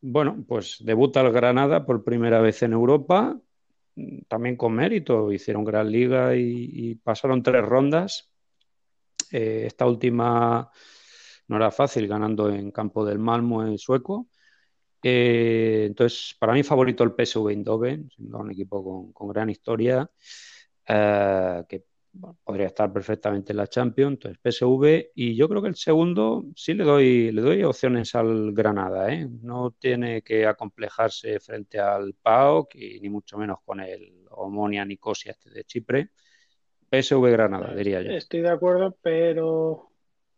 [0.00, 3.38] bueno, pues debuta el Granada por primera vez en Europa,
[4.28, 5.30] también con mérito.
[5.30, 8.32] Hicieron gran liga y, pasaron tres rondas.
[9.30, 10.70] Eh, esta última
[11.48, 14.26] no era fácil, ganando en campo del Malmo en sueco.
[15.02, 20.10] Eh, entonces, para mí favorito el PSV Eindhoven, un equipo con, gran historia,
[20.88, 21.84] eh, que
[22.44, 26.74] podría estar perfectamente en la Champions, entonces PSV y yo creo que el segundo sí
[26.74, 29.28] le doy le doy opciones al Granada, ¿eh?
[29.40, 35.32] no tiene que acomplejarse frente al PAOK y ni mucho menos con el Omonia Nicosia
[35.32, 36.10] este de Chipre.
[36.90, 38.10] PSV Granada, diría yo.
[38.10, 39.92] Estoy de acuerdo, pero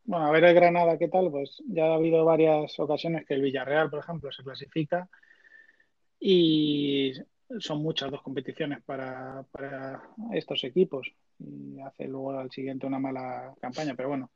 [0.05, 3.43] bueno, a ver el Granada qué tal, pues ya ha habido varias ocasiones que el
[3.43, 5.09] Villarreal, por ejemplo, se clasifica
[6.21, 7.13] y
[7.59, 10.03] son muchas dos competiciones para, para
[10.33, 13.95] estos equipos y hace luego al siguiente una mala campaña.
[13.95, 14.31] Pero bueno,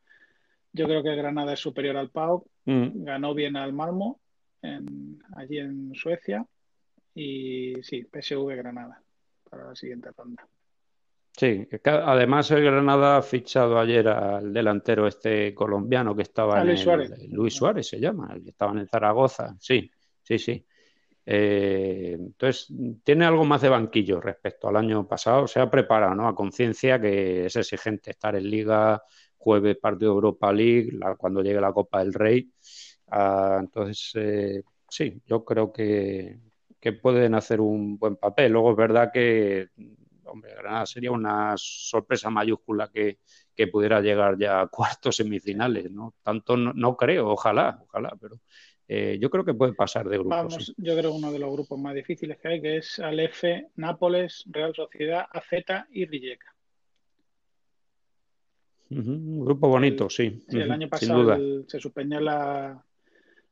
[0.72, 3.04] yo creo que Granada es superior al Pau, mm.
[3.04, 4.20] ganó bien al Malmo
[5.36, 6.44] allí en Suecia
[7.14, 9.02] y sí, PSV Granada
[9.48, 10.46] para la siguiente ronda.
[11.36, 16.80] Sí, además el Granada ha fichado ayer al delantero este colombiano que estaba en Luis
[16.80, 17.28] Suárez.
[17.28, 19.54] Luis Suárez se llama, el que estaba en Zaragoza.
[19.60, 19.88] Sí,
[20.20, 20.66] sí, sí.
[21.30, 22.72] Eh, entonces,
[23.04, 25.46] tiene algo más de banquillo respecto al año pasado.
[25.46, 26.26] Se ha preparado ¿no?
[26.26, 29.02] a conciencia que es exigente estar en Liga,
[29.36, 32.50] jueves partido Europa League, cuando llegue la Copa del Rey.
[33.08, 36.40] Ah, entonces, eh, sí, yo creo que,
[37.02, 38.52] pueden hacer un buen papel.
[38.52, 39.68] Luego es verdad que,
[40.24, 43.18] hombre, Granada sería una sorpresa mayúscula que,
[43.70, 46.14] pudiera llegar ya a cuartos semifinales, ¿no?
[46.22, 48.40] Tanto no, no creo, ojalá, ojalá, pero
[48.90, 50.30] eh, yo creo que puede pasar de grupos.
[50.30, 53.68] Vamos, yo creo uno de los grupos más difíciles que hay, que es al F,
[53.76, 56.54] Nápoles, Real Sociedad, AZ y Rijeka.
[58.90, 60.42] Un grupo bonito, sí.
[60.48, 62.82] sí el año pasado se suspendió la,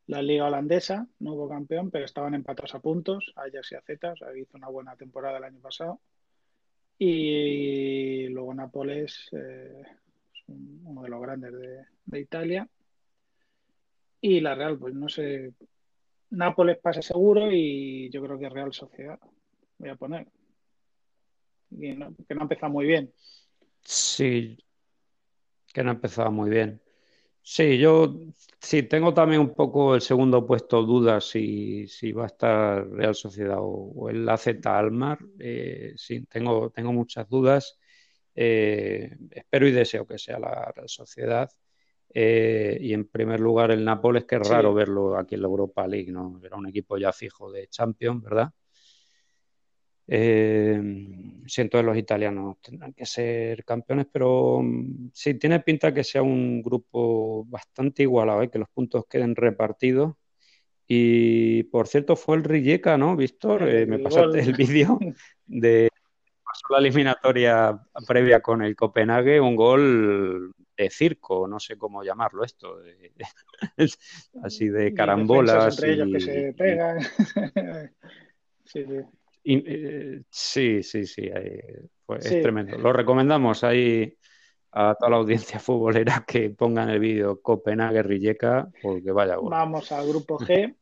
[0.06, 4.16] la, liga holandesa, no hubo campeón, pero estaban empatados a puntos, Ajax y AZ, o
[4.16, 6.00] sea, hizo una buena temporada el año pasado.
[6.98, 9.82] Y luego Nápoles, eh,
[10.46, 11.52] uno de los grandes
[12.06, 12.66] de Italia.
[14.20, 15.52] Y la Real, pues no sé.
[16.30, 19.18] Nápoles pasa seguro y yo creo que Real Sociedad
[19.78, 20.26] voy a poner.
[21.70, 23.12] que no ha empezado muy bien.
[23.82, 24.58] Sí,
[25.72, 26.80] que no ha empezado muy bien.
[27.48, 28.12] Sí, yo
[28.58, 33.14] sí tengo también un poco el segundo puesto dudas si, si va a estar Real
[33.14, 35.18] Sociedad o, el AZ Almar.
[35.38, 37.78] Eh, sí, tengo, tengo muchas dudas.
[38.34, 41.48] Eh, espero y deseo que sea la Real Sociedad.
[42.12, 45.86] Eh, y en primer lugar el Nápoles, que es raro verlo aquí en la Europa
[45.86, 46.40] League, ¿no?
[46.42, 48.50] Era un equipo ya fijo de Champions, ¿verdad?
[50.08, 50.80] Eh,
[51.46, 56.22] siento que los italianos tendrán que ser campeones, pero mm, sí tiene pinta que sea
[56.22, 58.50] un grupo bastante igualado, ¿eh?
[58.50, 60.14] que los puntos queden repartidos.
[60.88, 63.64] Y por cierto, fue el Rijeka, ¿no, Víctor?
[63.64, 65.00] me pasaste el vídeo
[65.44, 65.90] de
[66.70, 70.54] la eliminatoria previa con el Copenhague, un gol
[70.90, 72.78] circo, no sé cómo llamarlo esto,
[74.42, 75.74] así de carambolas.
[75.74, 77.00] Entre ellos que se pegan.
[78.64, 78.84] sí,
[80.30, 80.82] sí.
[80.82, 81.30] sí, sí,
[82.04, 82.78] pues es tremendo.
[82.78, 84.16] Lo recomendamos ahí
[84.72, 89.36] a toda la audiencia futbolera que pongan el vídeo Copenhague-Rijeka, porque vaya.
[89.36, 90.74] Vamos al grupo G,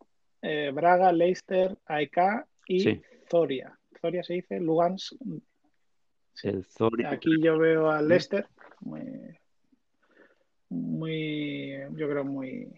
[0.43, 3.79] eh, Braga, Leicester, AEK y Zoria.
[4.01, 5.15] Zoria se dice, Lugansk.
[7.07, 8.49] Aquí yo veo a Leicester
[8.81, 9.01] muy,
[10.69, 12.69] muy, yo creo muy,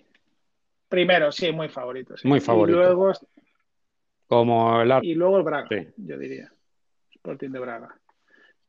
[0.89, 2.15] primero, sí, muy favorito.
[2.25, 2.79] Muy favorito.
[2.79, 3.13] Y luego,
[4.27, 4.93] Como el...
[5.03, 6.51] y luego el Braga, yo diría.
[7.13, 7.99] Sporting de Braga.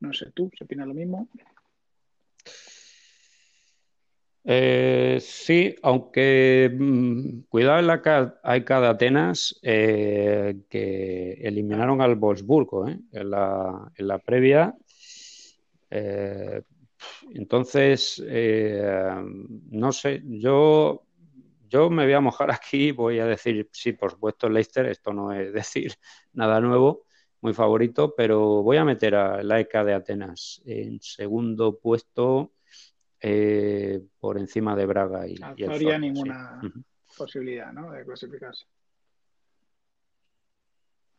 [0.00, 1.28] No sé tú, ¿se opina lo mismo?
[4.44, 12.88] Eh, sí, aunque mm, cuidado en la hay cada Atenas eh, que eliminaron al Wolfsburgo
[12.88, 14.74] eh, en, la, en, la, previa.
[17.34, 18.22] Entonces,
[19.70, 21.04] no sé, yo,
[21.68, 25.32] yo me voy a mojar aquí, voy a decir, sí, por supuesto, Leicester, esto no
[25.32, 25.94] es decir
[26.32, 27.04] nada nuevo,
[27.40, 32.52] muy favorito, pero voy a meter a la ECA de Atenas en segundo puesto
[33.20, 36.60] eh, por encima de Braga y, no habría ninguna
[37.16, 37.90] posibilidad ¿no?
[37.92, 38.66] de clasificarse.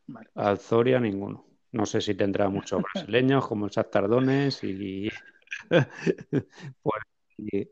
[0.07, 0.29] Vale.
[0.35, 1.45] Alzoria ninguno.
[1.71, 5.09] No sé si tendrá muchos brasileños como el Tardones y,
[7.37, 7.69] eh,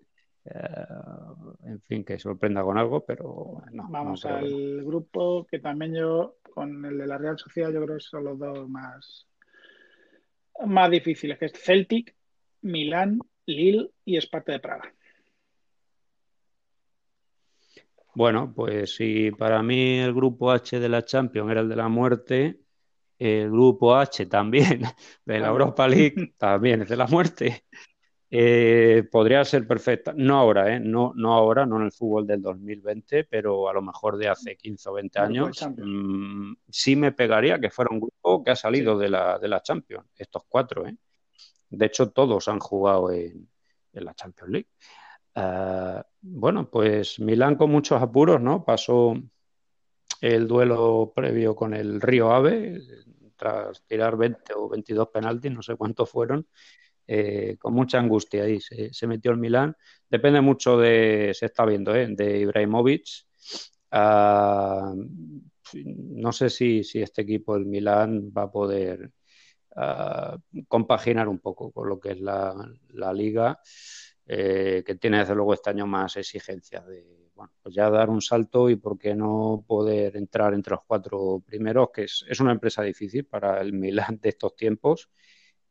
[1.64, 3.88] en fin, que sorprenda con algo, pero no.
[3.90, 8.04] Vamos al grupo que también yo, con el de la Real Sociedad, yo creo que
[8.04, 9.28] son los dos más,
[10.66, 12.16] más difíciles, que es Celtic,
[12.62, 14.94] Milán Lille y Esparta de Praga.
[18.14, 21.88] Bueno, pues si para mí el grupo H de la Champions era el de la
[21.88, 22.60] muerte,
[23.20, 24.82] el grupo H también
[25.26, 27.64] de la Europa League también es de la muerte.
[28.30, 30.82] Eh, podría ser perfecta, no ahora, ¿eh?
[30.82, 34.58] no, no ahora, no en el fútbol del 2020, pero a lo mejor de hace
[34.58, 38.98] 15 o 20 años, mm, sí me pegaría que fuera un grupo que ha salido
[38.98, 40.86] de, la, de la Champions, estos cuatro.
[40.86, 40.98] ¿eh?
[41.70, 43.48] De hecho, todos han jugado en,
[43.94, 44.70] la Champions League.
[45.34, 48.66] Eh, bueno, pues Milán con muchos apuros, ¿no?
[48.66, 49.16] Pasó
[50.22, 52.82] el duelo previo con el Río Ave,
[53.36, 56.48] tras tirar 20 o 22 penaltis, no sé cuántos fueron,
[57.08, 59.76] eh, con mucha angustia ahí se, metió el Milán.
[60.10, 62.08] Depende mucho de, se está viendo, ¿eh?
[62.10, 63.06] de Ibrahimovic.
[63.92, 64.94] Ah,
[65.74, 69.12] no sé si, si, este equipo, el Milán, va a poder
[70.68, 72.56] compaginar un poco con lo que es la,
[73.14, 73.60] liga,
[74.26, 78.22] eh, que tiene desde luego este año más exigencia de, bueno, pues ya dar un
[78.22, 82.52] salto y por qué no poder entrar entre los cuatro primeros, que es, es una
[82.52, 85.10] empresa difícil para el Milan de estos tiempos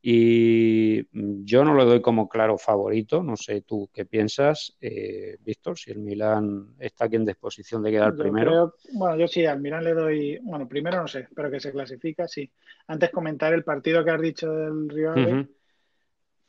[0.08, 1.04] y
[1.44, 5.90] yo no lo doy como claro favorito, no sé tú qué piensas, eh, Víctor, si
[5.90, 8.74] el Milan está aquí en disposición de quedar primero.
[8.92, 12.28] bueno, yo sí, al Milan le doy, bueno, primero no sé, pero que se clasifica,
[12.28, 12.48] sí.
[12.86, 15.48] Antes comentar el partido que has dicho del Río Ave,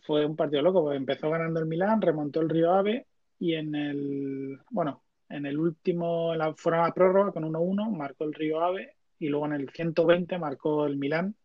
[0.02, 3.08] fue un partido loco, porque empezó ganando el Milan, remontó el Río Ave
[3.40, 8.24] y en el, bueno, en el último, en la, fueron a prórroga con 1-1, marcó
[8.24, 11.36] el Río Ave y luego en el 120 marcó el Milan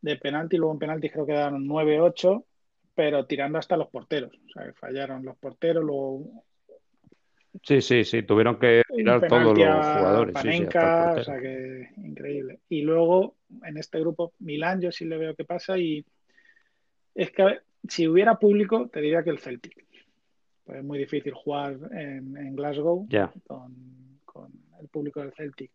[0.00, 2.44] de penalti, luego en penalti creo que quedaron 9-8,
[2.94, 4.32] pero tirando hasta los porteros.
[4.32, 6.44] O sea, que fallaron los porteros, luego.
[7.62, 10.34] Sí, sí, sí, tuvieron que tirar todos los jugadores.
[10.34, 12.60] Panenka, o sea que increíble.
[12.68, 16.04] Y luego en este grupo, Milán, yo sí le veo que pasa y
[17.14, 19.86] es que si hubiera público, te diría que el Celtic.
[20.74, 23.06] Es muy difícil jugar en, Glasgow
[23.46, 25.70] con, con, el público del Celtic.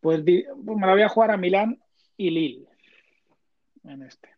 [0.00, 1.80] Pues, pues me la voy a jugar a Milán
[2.16, 2.66] y Lille
[3.84, 4.28] en este.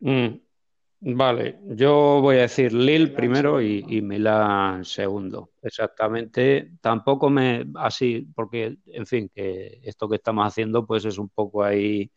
[0.00, 5.52] Mm, vale, yo voy a decir Lille primero y, y, Milán segundo.
[5.62, 6.72] Exactamente.
[6.80, 11.64] Tampoco me así, porque, en fin, que esto que estamos haciendo, pues es un poco
[11.64, 12.10] ahí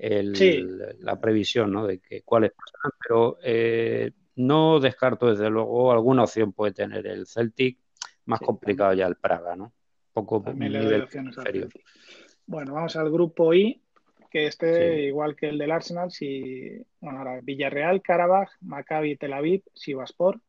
[0.00, 1.86] la previsión, ¿no?
[1.86, 4.12] De que cuáles pasan, pero eh,
[4.46, 7.78] no descarto desde luego alguna opción puede tener el Celtic,
[8.24, 9.72] más complicado ya el Praga, ¿no?
[10.12, 11.68] Poco nivel inferior.
[12.46, 13.80] Bueno, vamos al grupo I,
[14.30, 19.62] que esté igual que el del Arsenal, si, bueno, ahora Villarreal, Carabaj, Maccabi, Tel Aviv,
[19.74, 20.40] Sivaspor.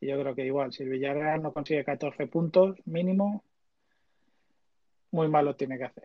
[0.00, 3.44] Y yo creo que igual, si el Villarreal no consigue 14 puntos mínimo,
[5.10, 6.04] muy mal lo tiene que hacer.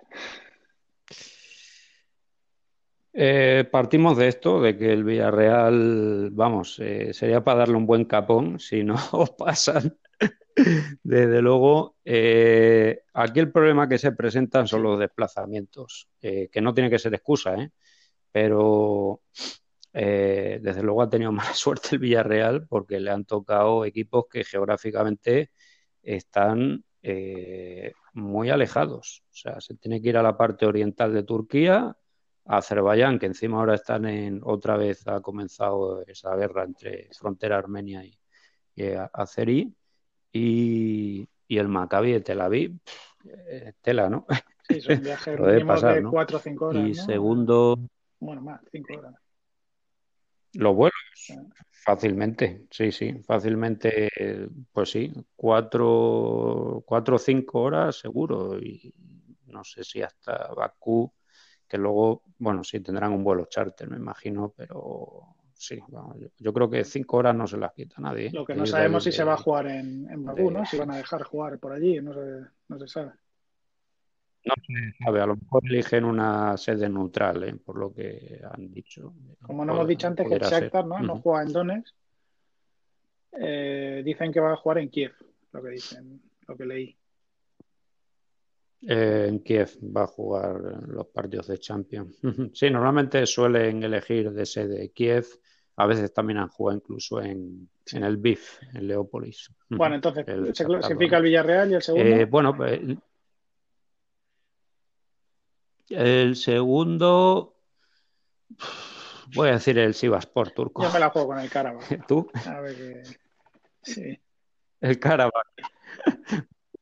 [3.19, 8.05] Eh, partimos de esto, de que el Villarreal, vamos, eh, sería para darle un buen
[8.05, 8.95] capón si no
[9.39, 9.97] pasan
[11.01, 16.91] desde luego, eh, aquí el problema que se presentan son los desplazamientos, que no tiene
[16.91, 17.55] que ser excusa,
[18.31, 19.23] pero
[19.91, 25.49] desde luego ha tenido mala suerte el Villarreal porque le han tocado equipos que geográficamente
[26.03, 26.83] están
[28.13, 29.23] muy alejados.
[29.31, 31.95] O sea, se tiene que ir a la parte oriental de Turquía,
[32.47, 37.57] a Azerbaiyán, que encima ahora están en otra vez ha comenzado esa guerra entre frontera
[37.57, 38.17] armenia y,
[38.75, 39.75] y azerí,
[40.31, 42.77] y, el Maccabi de Tel Aviv,
[43.25, 44.25] eh, tela, ¿no?
[44.67, 46.83] Sí, es un viaje de 4 o 5 horas.
[46.83, 47.79] Y segundo.
[48.19, 49.15] Bueno, más, 5 horas.
[50.53, 50.93] Los vuelos,
[51.85, 54.09] fácilmente, sí, sí, fácilmente,
[54.71, 58.91] pues sí, cuatro, cuatro o cinco horas seguro, y
[59.45, 61.11] no sé si hasta Bakú,
[61.67, 65.79] que luego, bueno, sí tendrán un vuelo charter, me imagino, pero sí,
[66.37, 68.31] yo, creo que cinco horas no se las quita nadie.
[68.31, 70.65] Lo que no sabemos si se va a jugar en, en Bakú, ¿no?
[70.65, 73.11] Si van a dejar jugar por allí, no se, no se sabe.
[74.45, 77.55] No se sabe, a lo mejor eligen una sede neutral, ¿eh?
[77.55, 79.13] por lo que han dicho.
[79.41, 80.99] Como no hemos dicho antes que el Shakhtar ¿no?
[80.99, 81.95] no juega en Donetsk,
[83.39, 85.13] eh, dicen que va a jugar en Kiev,
[85.51, 86.97] lo que dicen, lo que leí.
[88.81, 92.19] Eh, en Kiev va a jugar los partidos de Champions.
[92.53, 95.25] sí, normalmente suelen elegir de sede Kiev,
[95.77, 99.51] a veces también han jugado incluso en, en el BIF, en Leópolis.
[99.69, 102.27] Bueno, entonces, ¿se clasifica el Villarreal y el segundo?
[102.27, 102.79] bueno, pues
[105.89, 107.55] el segundo,
[109.33, 110.83] voy a decir el Sivaspor turco.
[110.83, 112.05] Yo me la juego con el Karabakh.
[112.07, 112.29] ¿Tú?
[112.45, 113.03] A ver que...
[113.83, 114.19] Sí.
[114.81, 115.47] El Karabakh.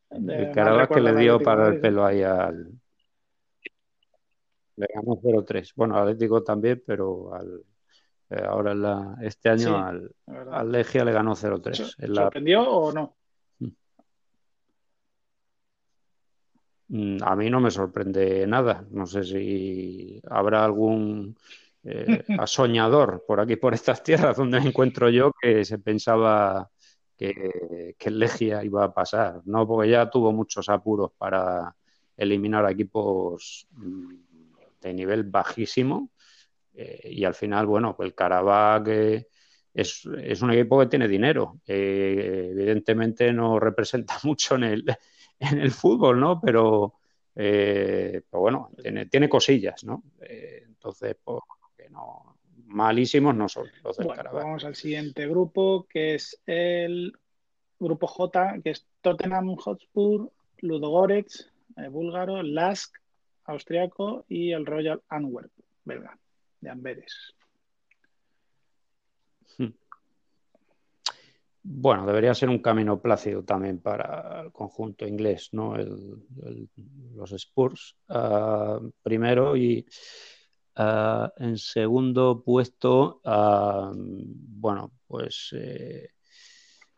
[0.09, 2.71] El Karabakh que le dio para el pelo ahí al.
[4.77, 5.73] Le ganó 0-3.
[5.75, 7.63] Bueno, Atlético también, pero al,
[8.29, 10.11] eh, ahora la, este año al,
[10.51, 11.95] al, Legia le ganó 0-3.
[12.13, 13.15] ¿Sorprendió o no?
[16.87, 18.85] Mm, a mí no me sorprende nada.
[18.91, 21.35] No sé si habrá algún
[21.83, 26.69] eh, asoñador por aquí, por estas tierras donde me encuentro yo, que se pensaba
[27.17, 29.41] que, Legia iba a pasar.
[29.45, 31.75] No, porque ya tuvo muchos apuros para
[32.17, 34.15] eliminar equipos mm,
[34.81, 36.11] de nivel bajísimo.
[36.73, 38.87] Eh, y al final, bueno, el Karabakh
[39.73, 41.59] es, es, un equipo que tiene dinero.
[41.65, 44.85] evidentemente no representa mucho en el,
[45.39, 46.39] en el fútbol, ¿no?
[46.41, 46.95] Pero,
[47.35, 50.03] eh, pues bueno, tiene, tiene, cosillas, ¿no?
[50.21, 51.41] Eh, entonces, pues,
[51.75, 52.34] que no,
[52.75, 57.17] malísimos no son los del bueno, Vamos al siguiente grupo, que es el
[57.79, 62.93] grupo J, que es Tottenham Hotspur, Ludogorets, eh, búlgaro, Lask,
[63.45, 65.51] austriaco y el Royal Antwerp,
[65.85, 66.17] belga,
[66.59, 67.33] de Amberes.
[71.67, 75.75] Bueno, debería ser un camino plácido también para el conjunto inglés, ¿no?
[77.15, 79.83] los Spurs ah, primero y
[80.75, 86.09] ah, en segundo puesto, ah, bueno, pues eh,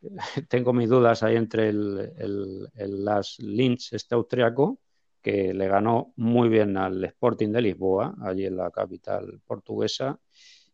[0.50, 4.80] tengo mis dudas ahí entre el, Las Lynch, este austriaco,
[5.22, 10.20] que le ganó muy bien al Sporting de Lisboa, allí en la capital portuguesa,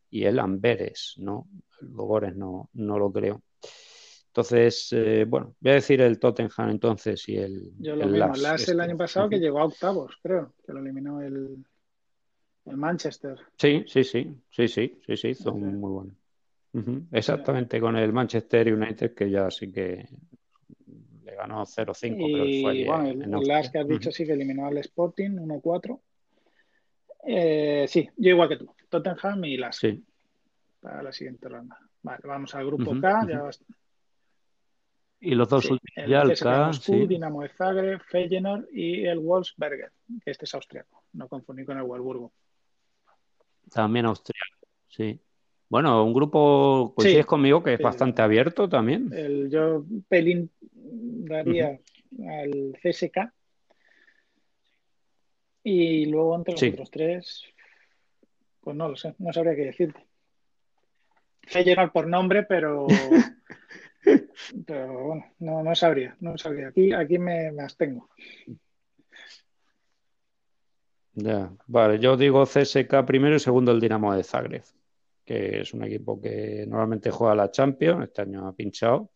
[0.10, 1.48] y el Amberes, ¿no?
[1.82, 3.42] El Logores no, no lo creo.
[4.28, 7.72] Entonces, eh, bueno, voy a decir el Tottenham entonces y el.
[7.78, 8.82] Yo lo mismo, Las el este.
[8.82, 11.64] año pasado que llegó a octavos, creo, que lo eliminó el,
[12.66, 13.38] el Manchester.
[13.58, 16.16] Sí, sí, sí, sí, sí, sí, sí, hizo muy bueno.
[17.12, 20.08] Exactamente, con el Manchester United que ya sí que
[21.24, 22.76] le ganó 0-5, creo que fue.
[22.78, 26.00] Y bueno, el, Las que has dicho sí que eliminó al Sporting 1-4.
[27.26, 29.78] Eh, sí, yo igual que tú, Tottenham y Las.
[29.78, 30.04] Sí.
[30.80, 31.78] Para la siguiente ronda.
[32.02, 33.50] Vale, vamos al grupo K, ya
[35.24, 37.08] y los dos últimos ya, el K, sí.
[37.08, 39.90] Dinamo de Zagreb, Feyenoord y el Wolfsberger,
[40.24, 42.34] que este es austriaco, no confundí con el Wolfsburgo.
[43.72, 45.20] También austriaco, sí.
[45.70, 49.12] Bueno, un grupo, coincides conmigo, que es bastante abierto también.
[49.12, 51.80] El, yo pelín daría
[52.28, 53.34] al CSK.
[55.64, 57.44] Y luego entre los otros tres,
[58.62, 60.06] pues no lo sé, no sabría qué decirte.
[61.44, 62.88] Feyenoord por nombre, pero
[64.66, 66.70] Pero bueno, no, no sabría, no sabría.
[66.70, 68.10] Aquí, aquí me, me abstengo.
[71.16, 74.64] Ya, vale, yo digo CSK primero y segundo el Dinamo de Zagreb,
[75.24, 79.12] que es un equipo que normalmente juega la Champions, este año ha pinchado,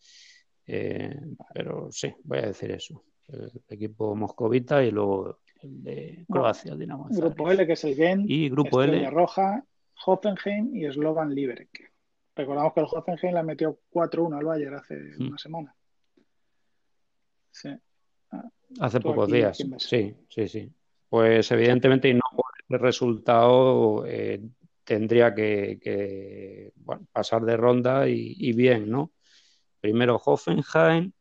[0.67, 1.19] eh,
[1.53, 3.03] pero sí, voy a decir eso.
[3.27, 7.33] El equipo moscovita y luego el de Croacia, el Dinamo de Zagreb.
[7.33, 9.09] Grupo L, que es el Gen, y Grupo L.
[9.09, 9.65] Roja,
[10.05, 11.91] Hoffenheim y Slovan Liberec.
[12.35, 15.27] Recordamos que el Hoffenheim le metió 4-1 al Bayern hace mm.
[15.27, 15.75] una semana.
[17.49, 17.69] Sí.
[18.29, 18.47] Ah,
[18.81, 19.57] hace pocos días.
[19.79, 20.71] Sí, sí, sí.
[21.10, 24.41] Pues evidentemente y no por el resultado eh,
[24.84, 26.72] tendría que,
[27.12, 29.12] pasar de ronda y, bien, ¿no?
[29.80, 31.12] Primero Hoffenheim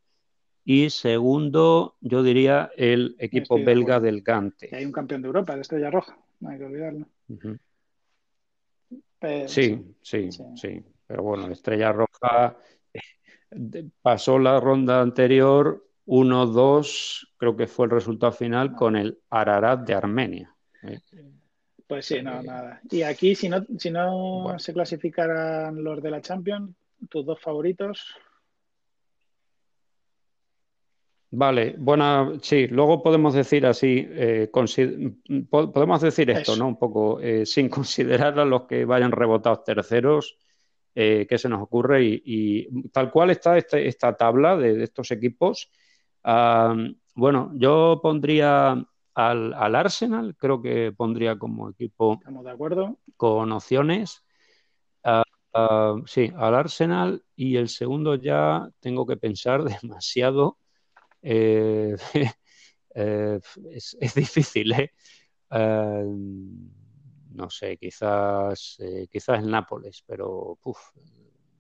[0.65, 4.75] y segundo, yo diría, el equipo belga del Gante.
[4.75, 7.07] hay un campeón de Europa de Estrella Roja, no hay que olvidarlo.
[9.47, 12.57] sí, sí, sí, Pero bueno, Estrella Roja
[12.93, 19.87] eh, pasó la ronda anterior 1-2, creo que fue el resultado final, con el Ararat
[19.87, 20.55] de Armenia.
[20.83, 21.01] ¿eh?
[21.87, 22.81] Pues sí, no, nada.
[22.91, 26.75] Y aquí, si no, si no se clasificaran los de la Champions,
[27.09, 28.07] tus dos favoritos.
[31.31, 34.49] Vale, bueno, sí, luego podemos decir así, eh,
[35.51, 36.69] podemos decir esto, ¿no?
[36.69, 40.39] Un poco, eh, sin considerar a los que vayan rebotados terceros,
[40.95, 45.71] eh, qué se nos ocurre y, tal cual está este, esta tabla de, estos equipos.
[47.17, 48.77] Bueno, yo pondría
[49.15, 52.15] al, Arsenal, creo que pondría como equipo.
[52.21, 52.99] Estamos de acuerdo.
[53.17, 54.23] Con opciones.
[55.03, 55.23] Ah,
[55.55, 60.59] ah, sí, al Arsenal y el segundo ya tengo que pensar demasiado.
[61.23, 61.97] Eh,
[62.95, 64.93] eh, es, difícil, ¿eh?
[67.31, 68.79] no sé, quizás,
[69.11, 70.59] quizás el Nápoles, pero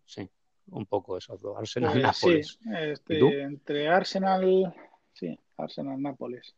[0.05, 0.29] sí,
[0.69, 2.59] un poco esos dos, Arsenal y pues Nápoles.
[2.61, 4.75] Sí, este, entre Arsenal,
[5.13, 6.55] sí, Arsenal, Nápoles.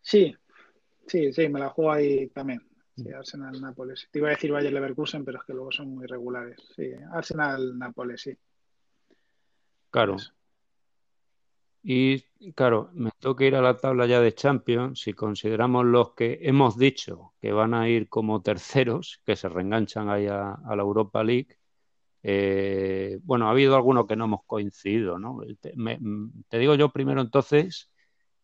[0.00, 0.34] Sí,
[1.06, 2.62] sí, sí, me la juego ahí también.
[2.96, 4.08] Sí, Arsenal, Nápoles.
[4.10, 6.56] Te iba a decir Bayer Leverkusen, pero es que luego son muy regulares.
[6.74, 8.36] Sí, Arsenal, Nápoles, sí.
[9.90, 10.16] Claro.
[11.82, 12.20] Y
[12.52, 15.00] claro, me toca ir a la tabla ya de Champions.
[15.00, 20.10] Si consideramos los que hemos dicho que van a ir como terceros, que se reenganchan
[20.10, 21.56] ahí a, la Europa League,
[22.22, 25.40] eh, bueno, ha habido algunos que no hemos coincidido, ¿no?
[26.48, 27.90] te digo yo primero entonces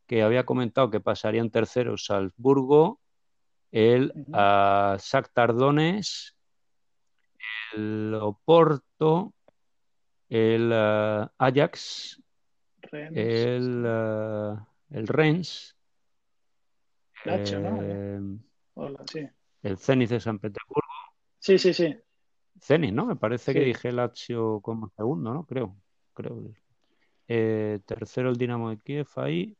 [0.06, 3.00] que había comentado que pasarían terceros Salzburgo,
[3.72, 4.96] el uh
[5.32, 6.36] Tardones,
[7.74, 9.34] el Oporto,
[10.28, 12.22] el ah, Ajax,
[12.92, 14.56] el, uh,
[14.90, 15.76] el Rennes,
[17.24, 18.20] eh,
[19.62, 20.82] el Zenit de San Petersburgo.
[21.38, 21.96] Sí, sí, sí.
[22.60, 23.06] Zenit, ¿no?
[23.06, 25.44] Me parece que dije Lazio como segundo, ¿no?
[25.44, 25.76] Creo.
[26.12, 26.42] creo.
[27.28, 29.56] Eh, tercero el Dinamo de Kiev ahí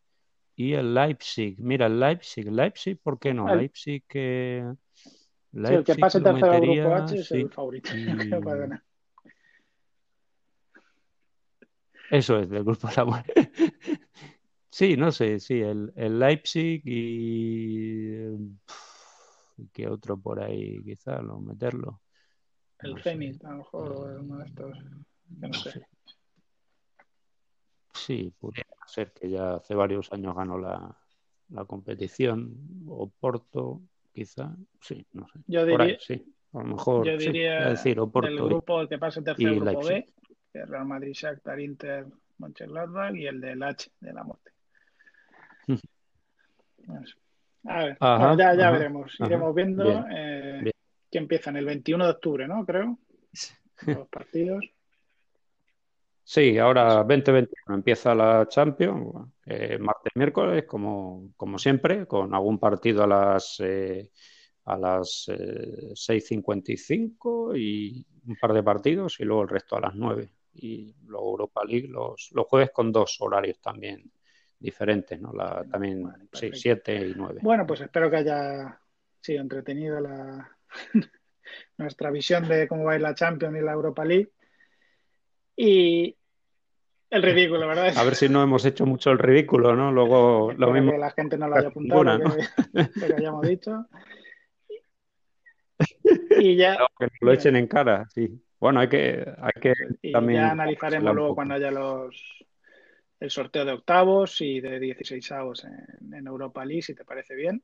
[0.57, 1.57] y el Leipzig.
[1.59, 3.55] Mira, el Leipzig, Leipzig, ¿por qué no?
[3.55, 4.65] Leipzig que.
[5.53, 7.91] Leipzig el que pase tercero metería, grupo H es el favorito
[8.45, 8.85] para ganar.
[12.11, 13.25] Eso es, del grupo la
[14.71, 18.59] Sí, no sé, sí, el, el Leipzig y.
[19.73, 22.01] ¿Qué otro por ahí, quizá, no meterlo?
[22.85, 24.79] El Zenit, a lo mejor, uno de estos.
[25.41, 25.87] Que no, sé.
[27.95, 30.97] Sí, pudiera ser que ya hace varios años ganó la,
[31.67, 33.81] competición, o Porto,
[34.13, 35.39] quizá, sí, no sé.
[35.47, 39.21] Yo diría, sí, a lo mejor, yo diría decir, Oporto el grupo el que pasa
[39.21, 40.13] el tercer grupo B,
[40.53, 42.07] que es Real Madrid, Shakhtar, Inter,
[42.39, 44.51] Mönchengladbach y el del H de la muerte.
[47.67, 47.97] A ver,
[48.37, 50.74] ya, ya veremos, iremos viendo eh,
[51.15, 52.67] que empiezan el 21 de octubre, ¿no?
[52.67, 52.99] Creo,
[53.87, 54.65] los partidos.
[56.25, 63.05] Sí, ahora 2021 empieza la Champions, eh, martes, miércoles, como, como, siempre, con algún partido
[63.05, 64.11] a las eh,
[64.65, 69.95] a las eh, 6.55 y un par de partidos y luego el resto a las
[69.95, 70.33] 9.
[70.55, 74.11] Y luego Europa League los, los jueves con dos horarios también
[74.59, 75.33] diferentes, ¿no?
[75.33, 77.39] La, también sí, 7 y 9.
[77.41, 78.81] Bueno, pues espero que haya
[79.21, 80.54] sido entretenida la
[81.79, 84.31] nuestra visión de cómo va a ir la Champions y la Europa League.
[85.57, 86.17] Y
[87.11, 87.97] el ridículo, ¿verdad?
[87.97, 89.93] A ver si no hemos hecho mucho el ridículo, ¿no?
[89.93, 90.93] Luego lo mismo.
[90.93, 93.87] Que la gente no lo haya apuntado, lo, que, hayamos dicho.
[96.39, 96.77] Y ya.
[96.99, 98.41] que lo echen en cara, sí.
[98.59, 100.41] Bueno, hay que, hay que y también.
[100.41, 102.45] Ya analizaremos luego cuando haya los
[103.21, 107.35] el sorteo de octavos y de 16 avos en, en Europa League, si te parece
[107.35, 107.63] bien.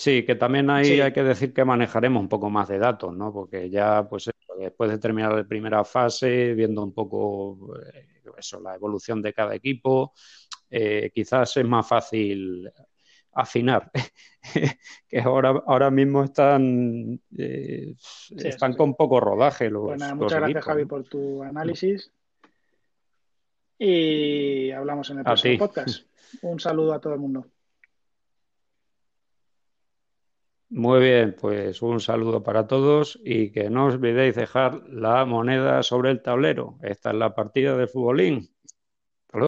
[0.00, 3.30] Sí, que también hay, hay que decir que manejaremos un poco más de datos, ¿no?
[3.34, 8.06] Porque ya, pues después de terminar la primera fase, viendo un poco eh,
[8.38, 10.14] eso, la evolución de cada equipo,
[10.70, 12.72] eh, quizás es más fácil
[13.34, 13.90] afinar,
[15.06, 17.94] que ahora, ahora mismo están, eh,
[18.38, 22.10] están con poco rodaje los, bueno, muchas gracias Javi por tu análisis.
[23.78, 26.06] Y hablamos en el próximo podcast.
[26.40, 27.44] Un saludo a todo el mundo.
[30.70, 35.82] Muy bien, pues un saludo para todos y que no os olvidéis dejar la moneda
[35.84, 36.76] sobre el tablero.
[36.82, 38.50] Esta es la partida de futbolín.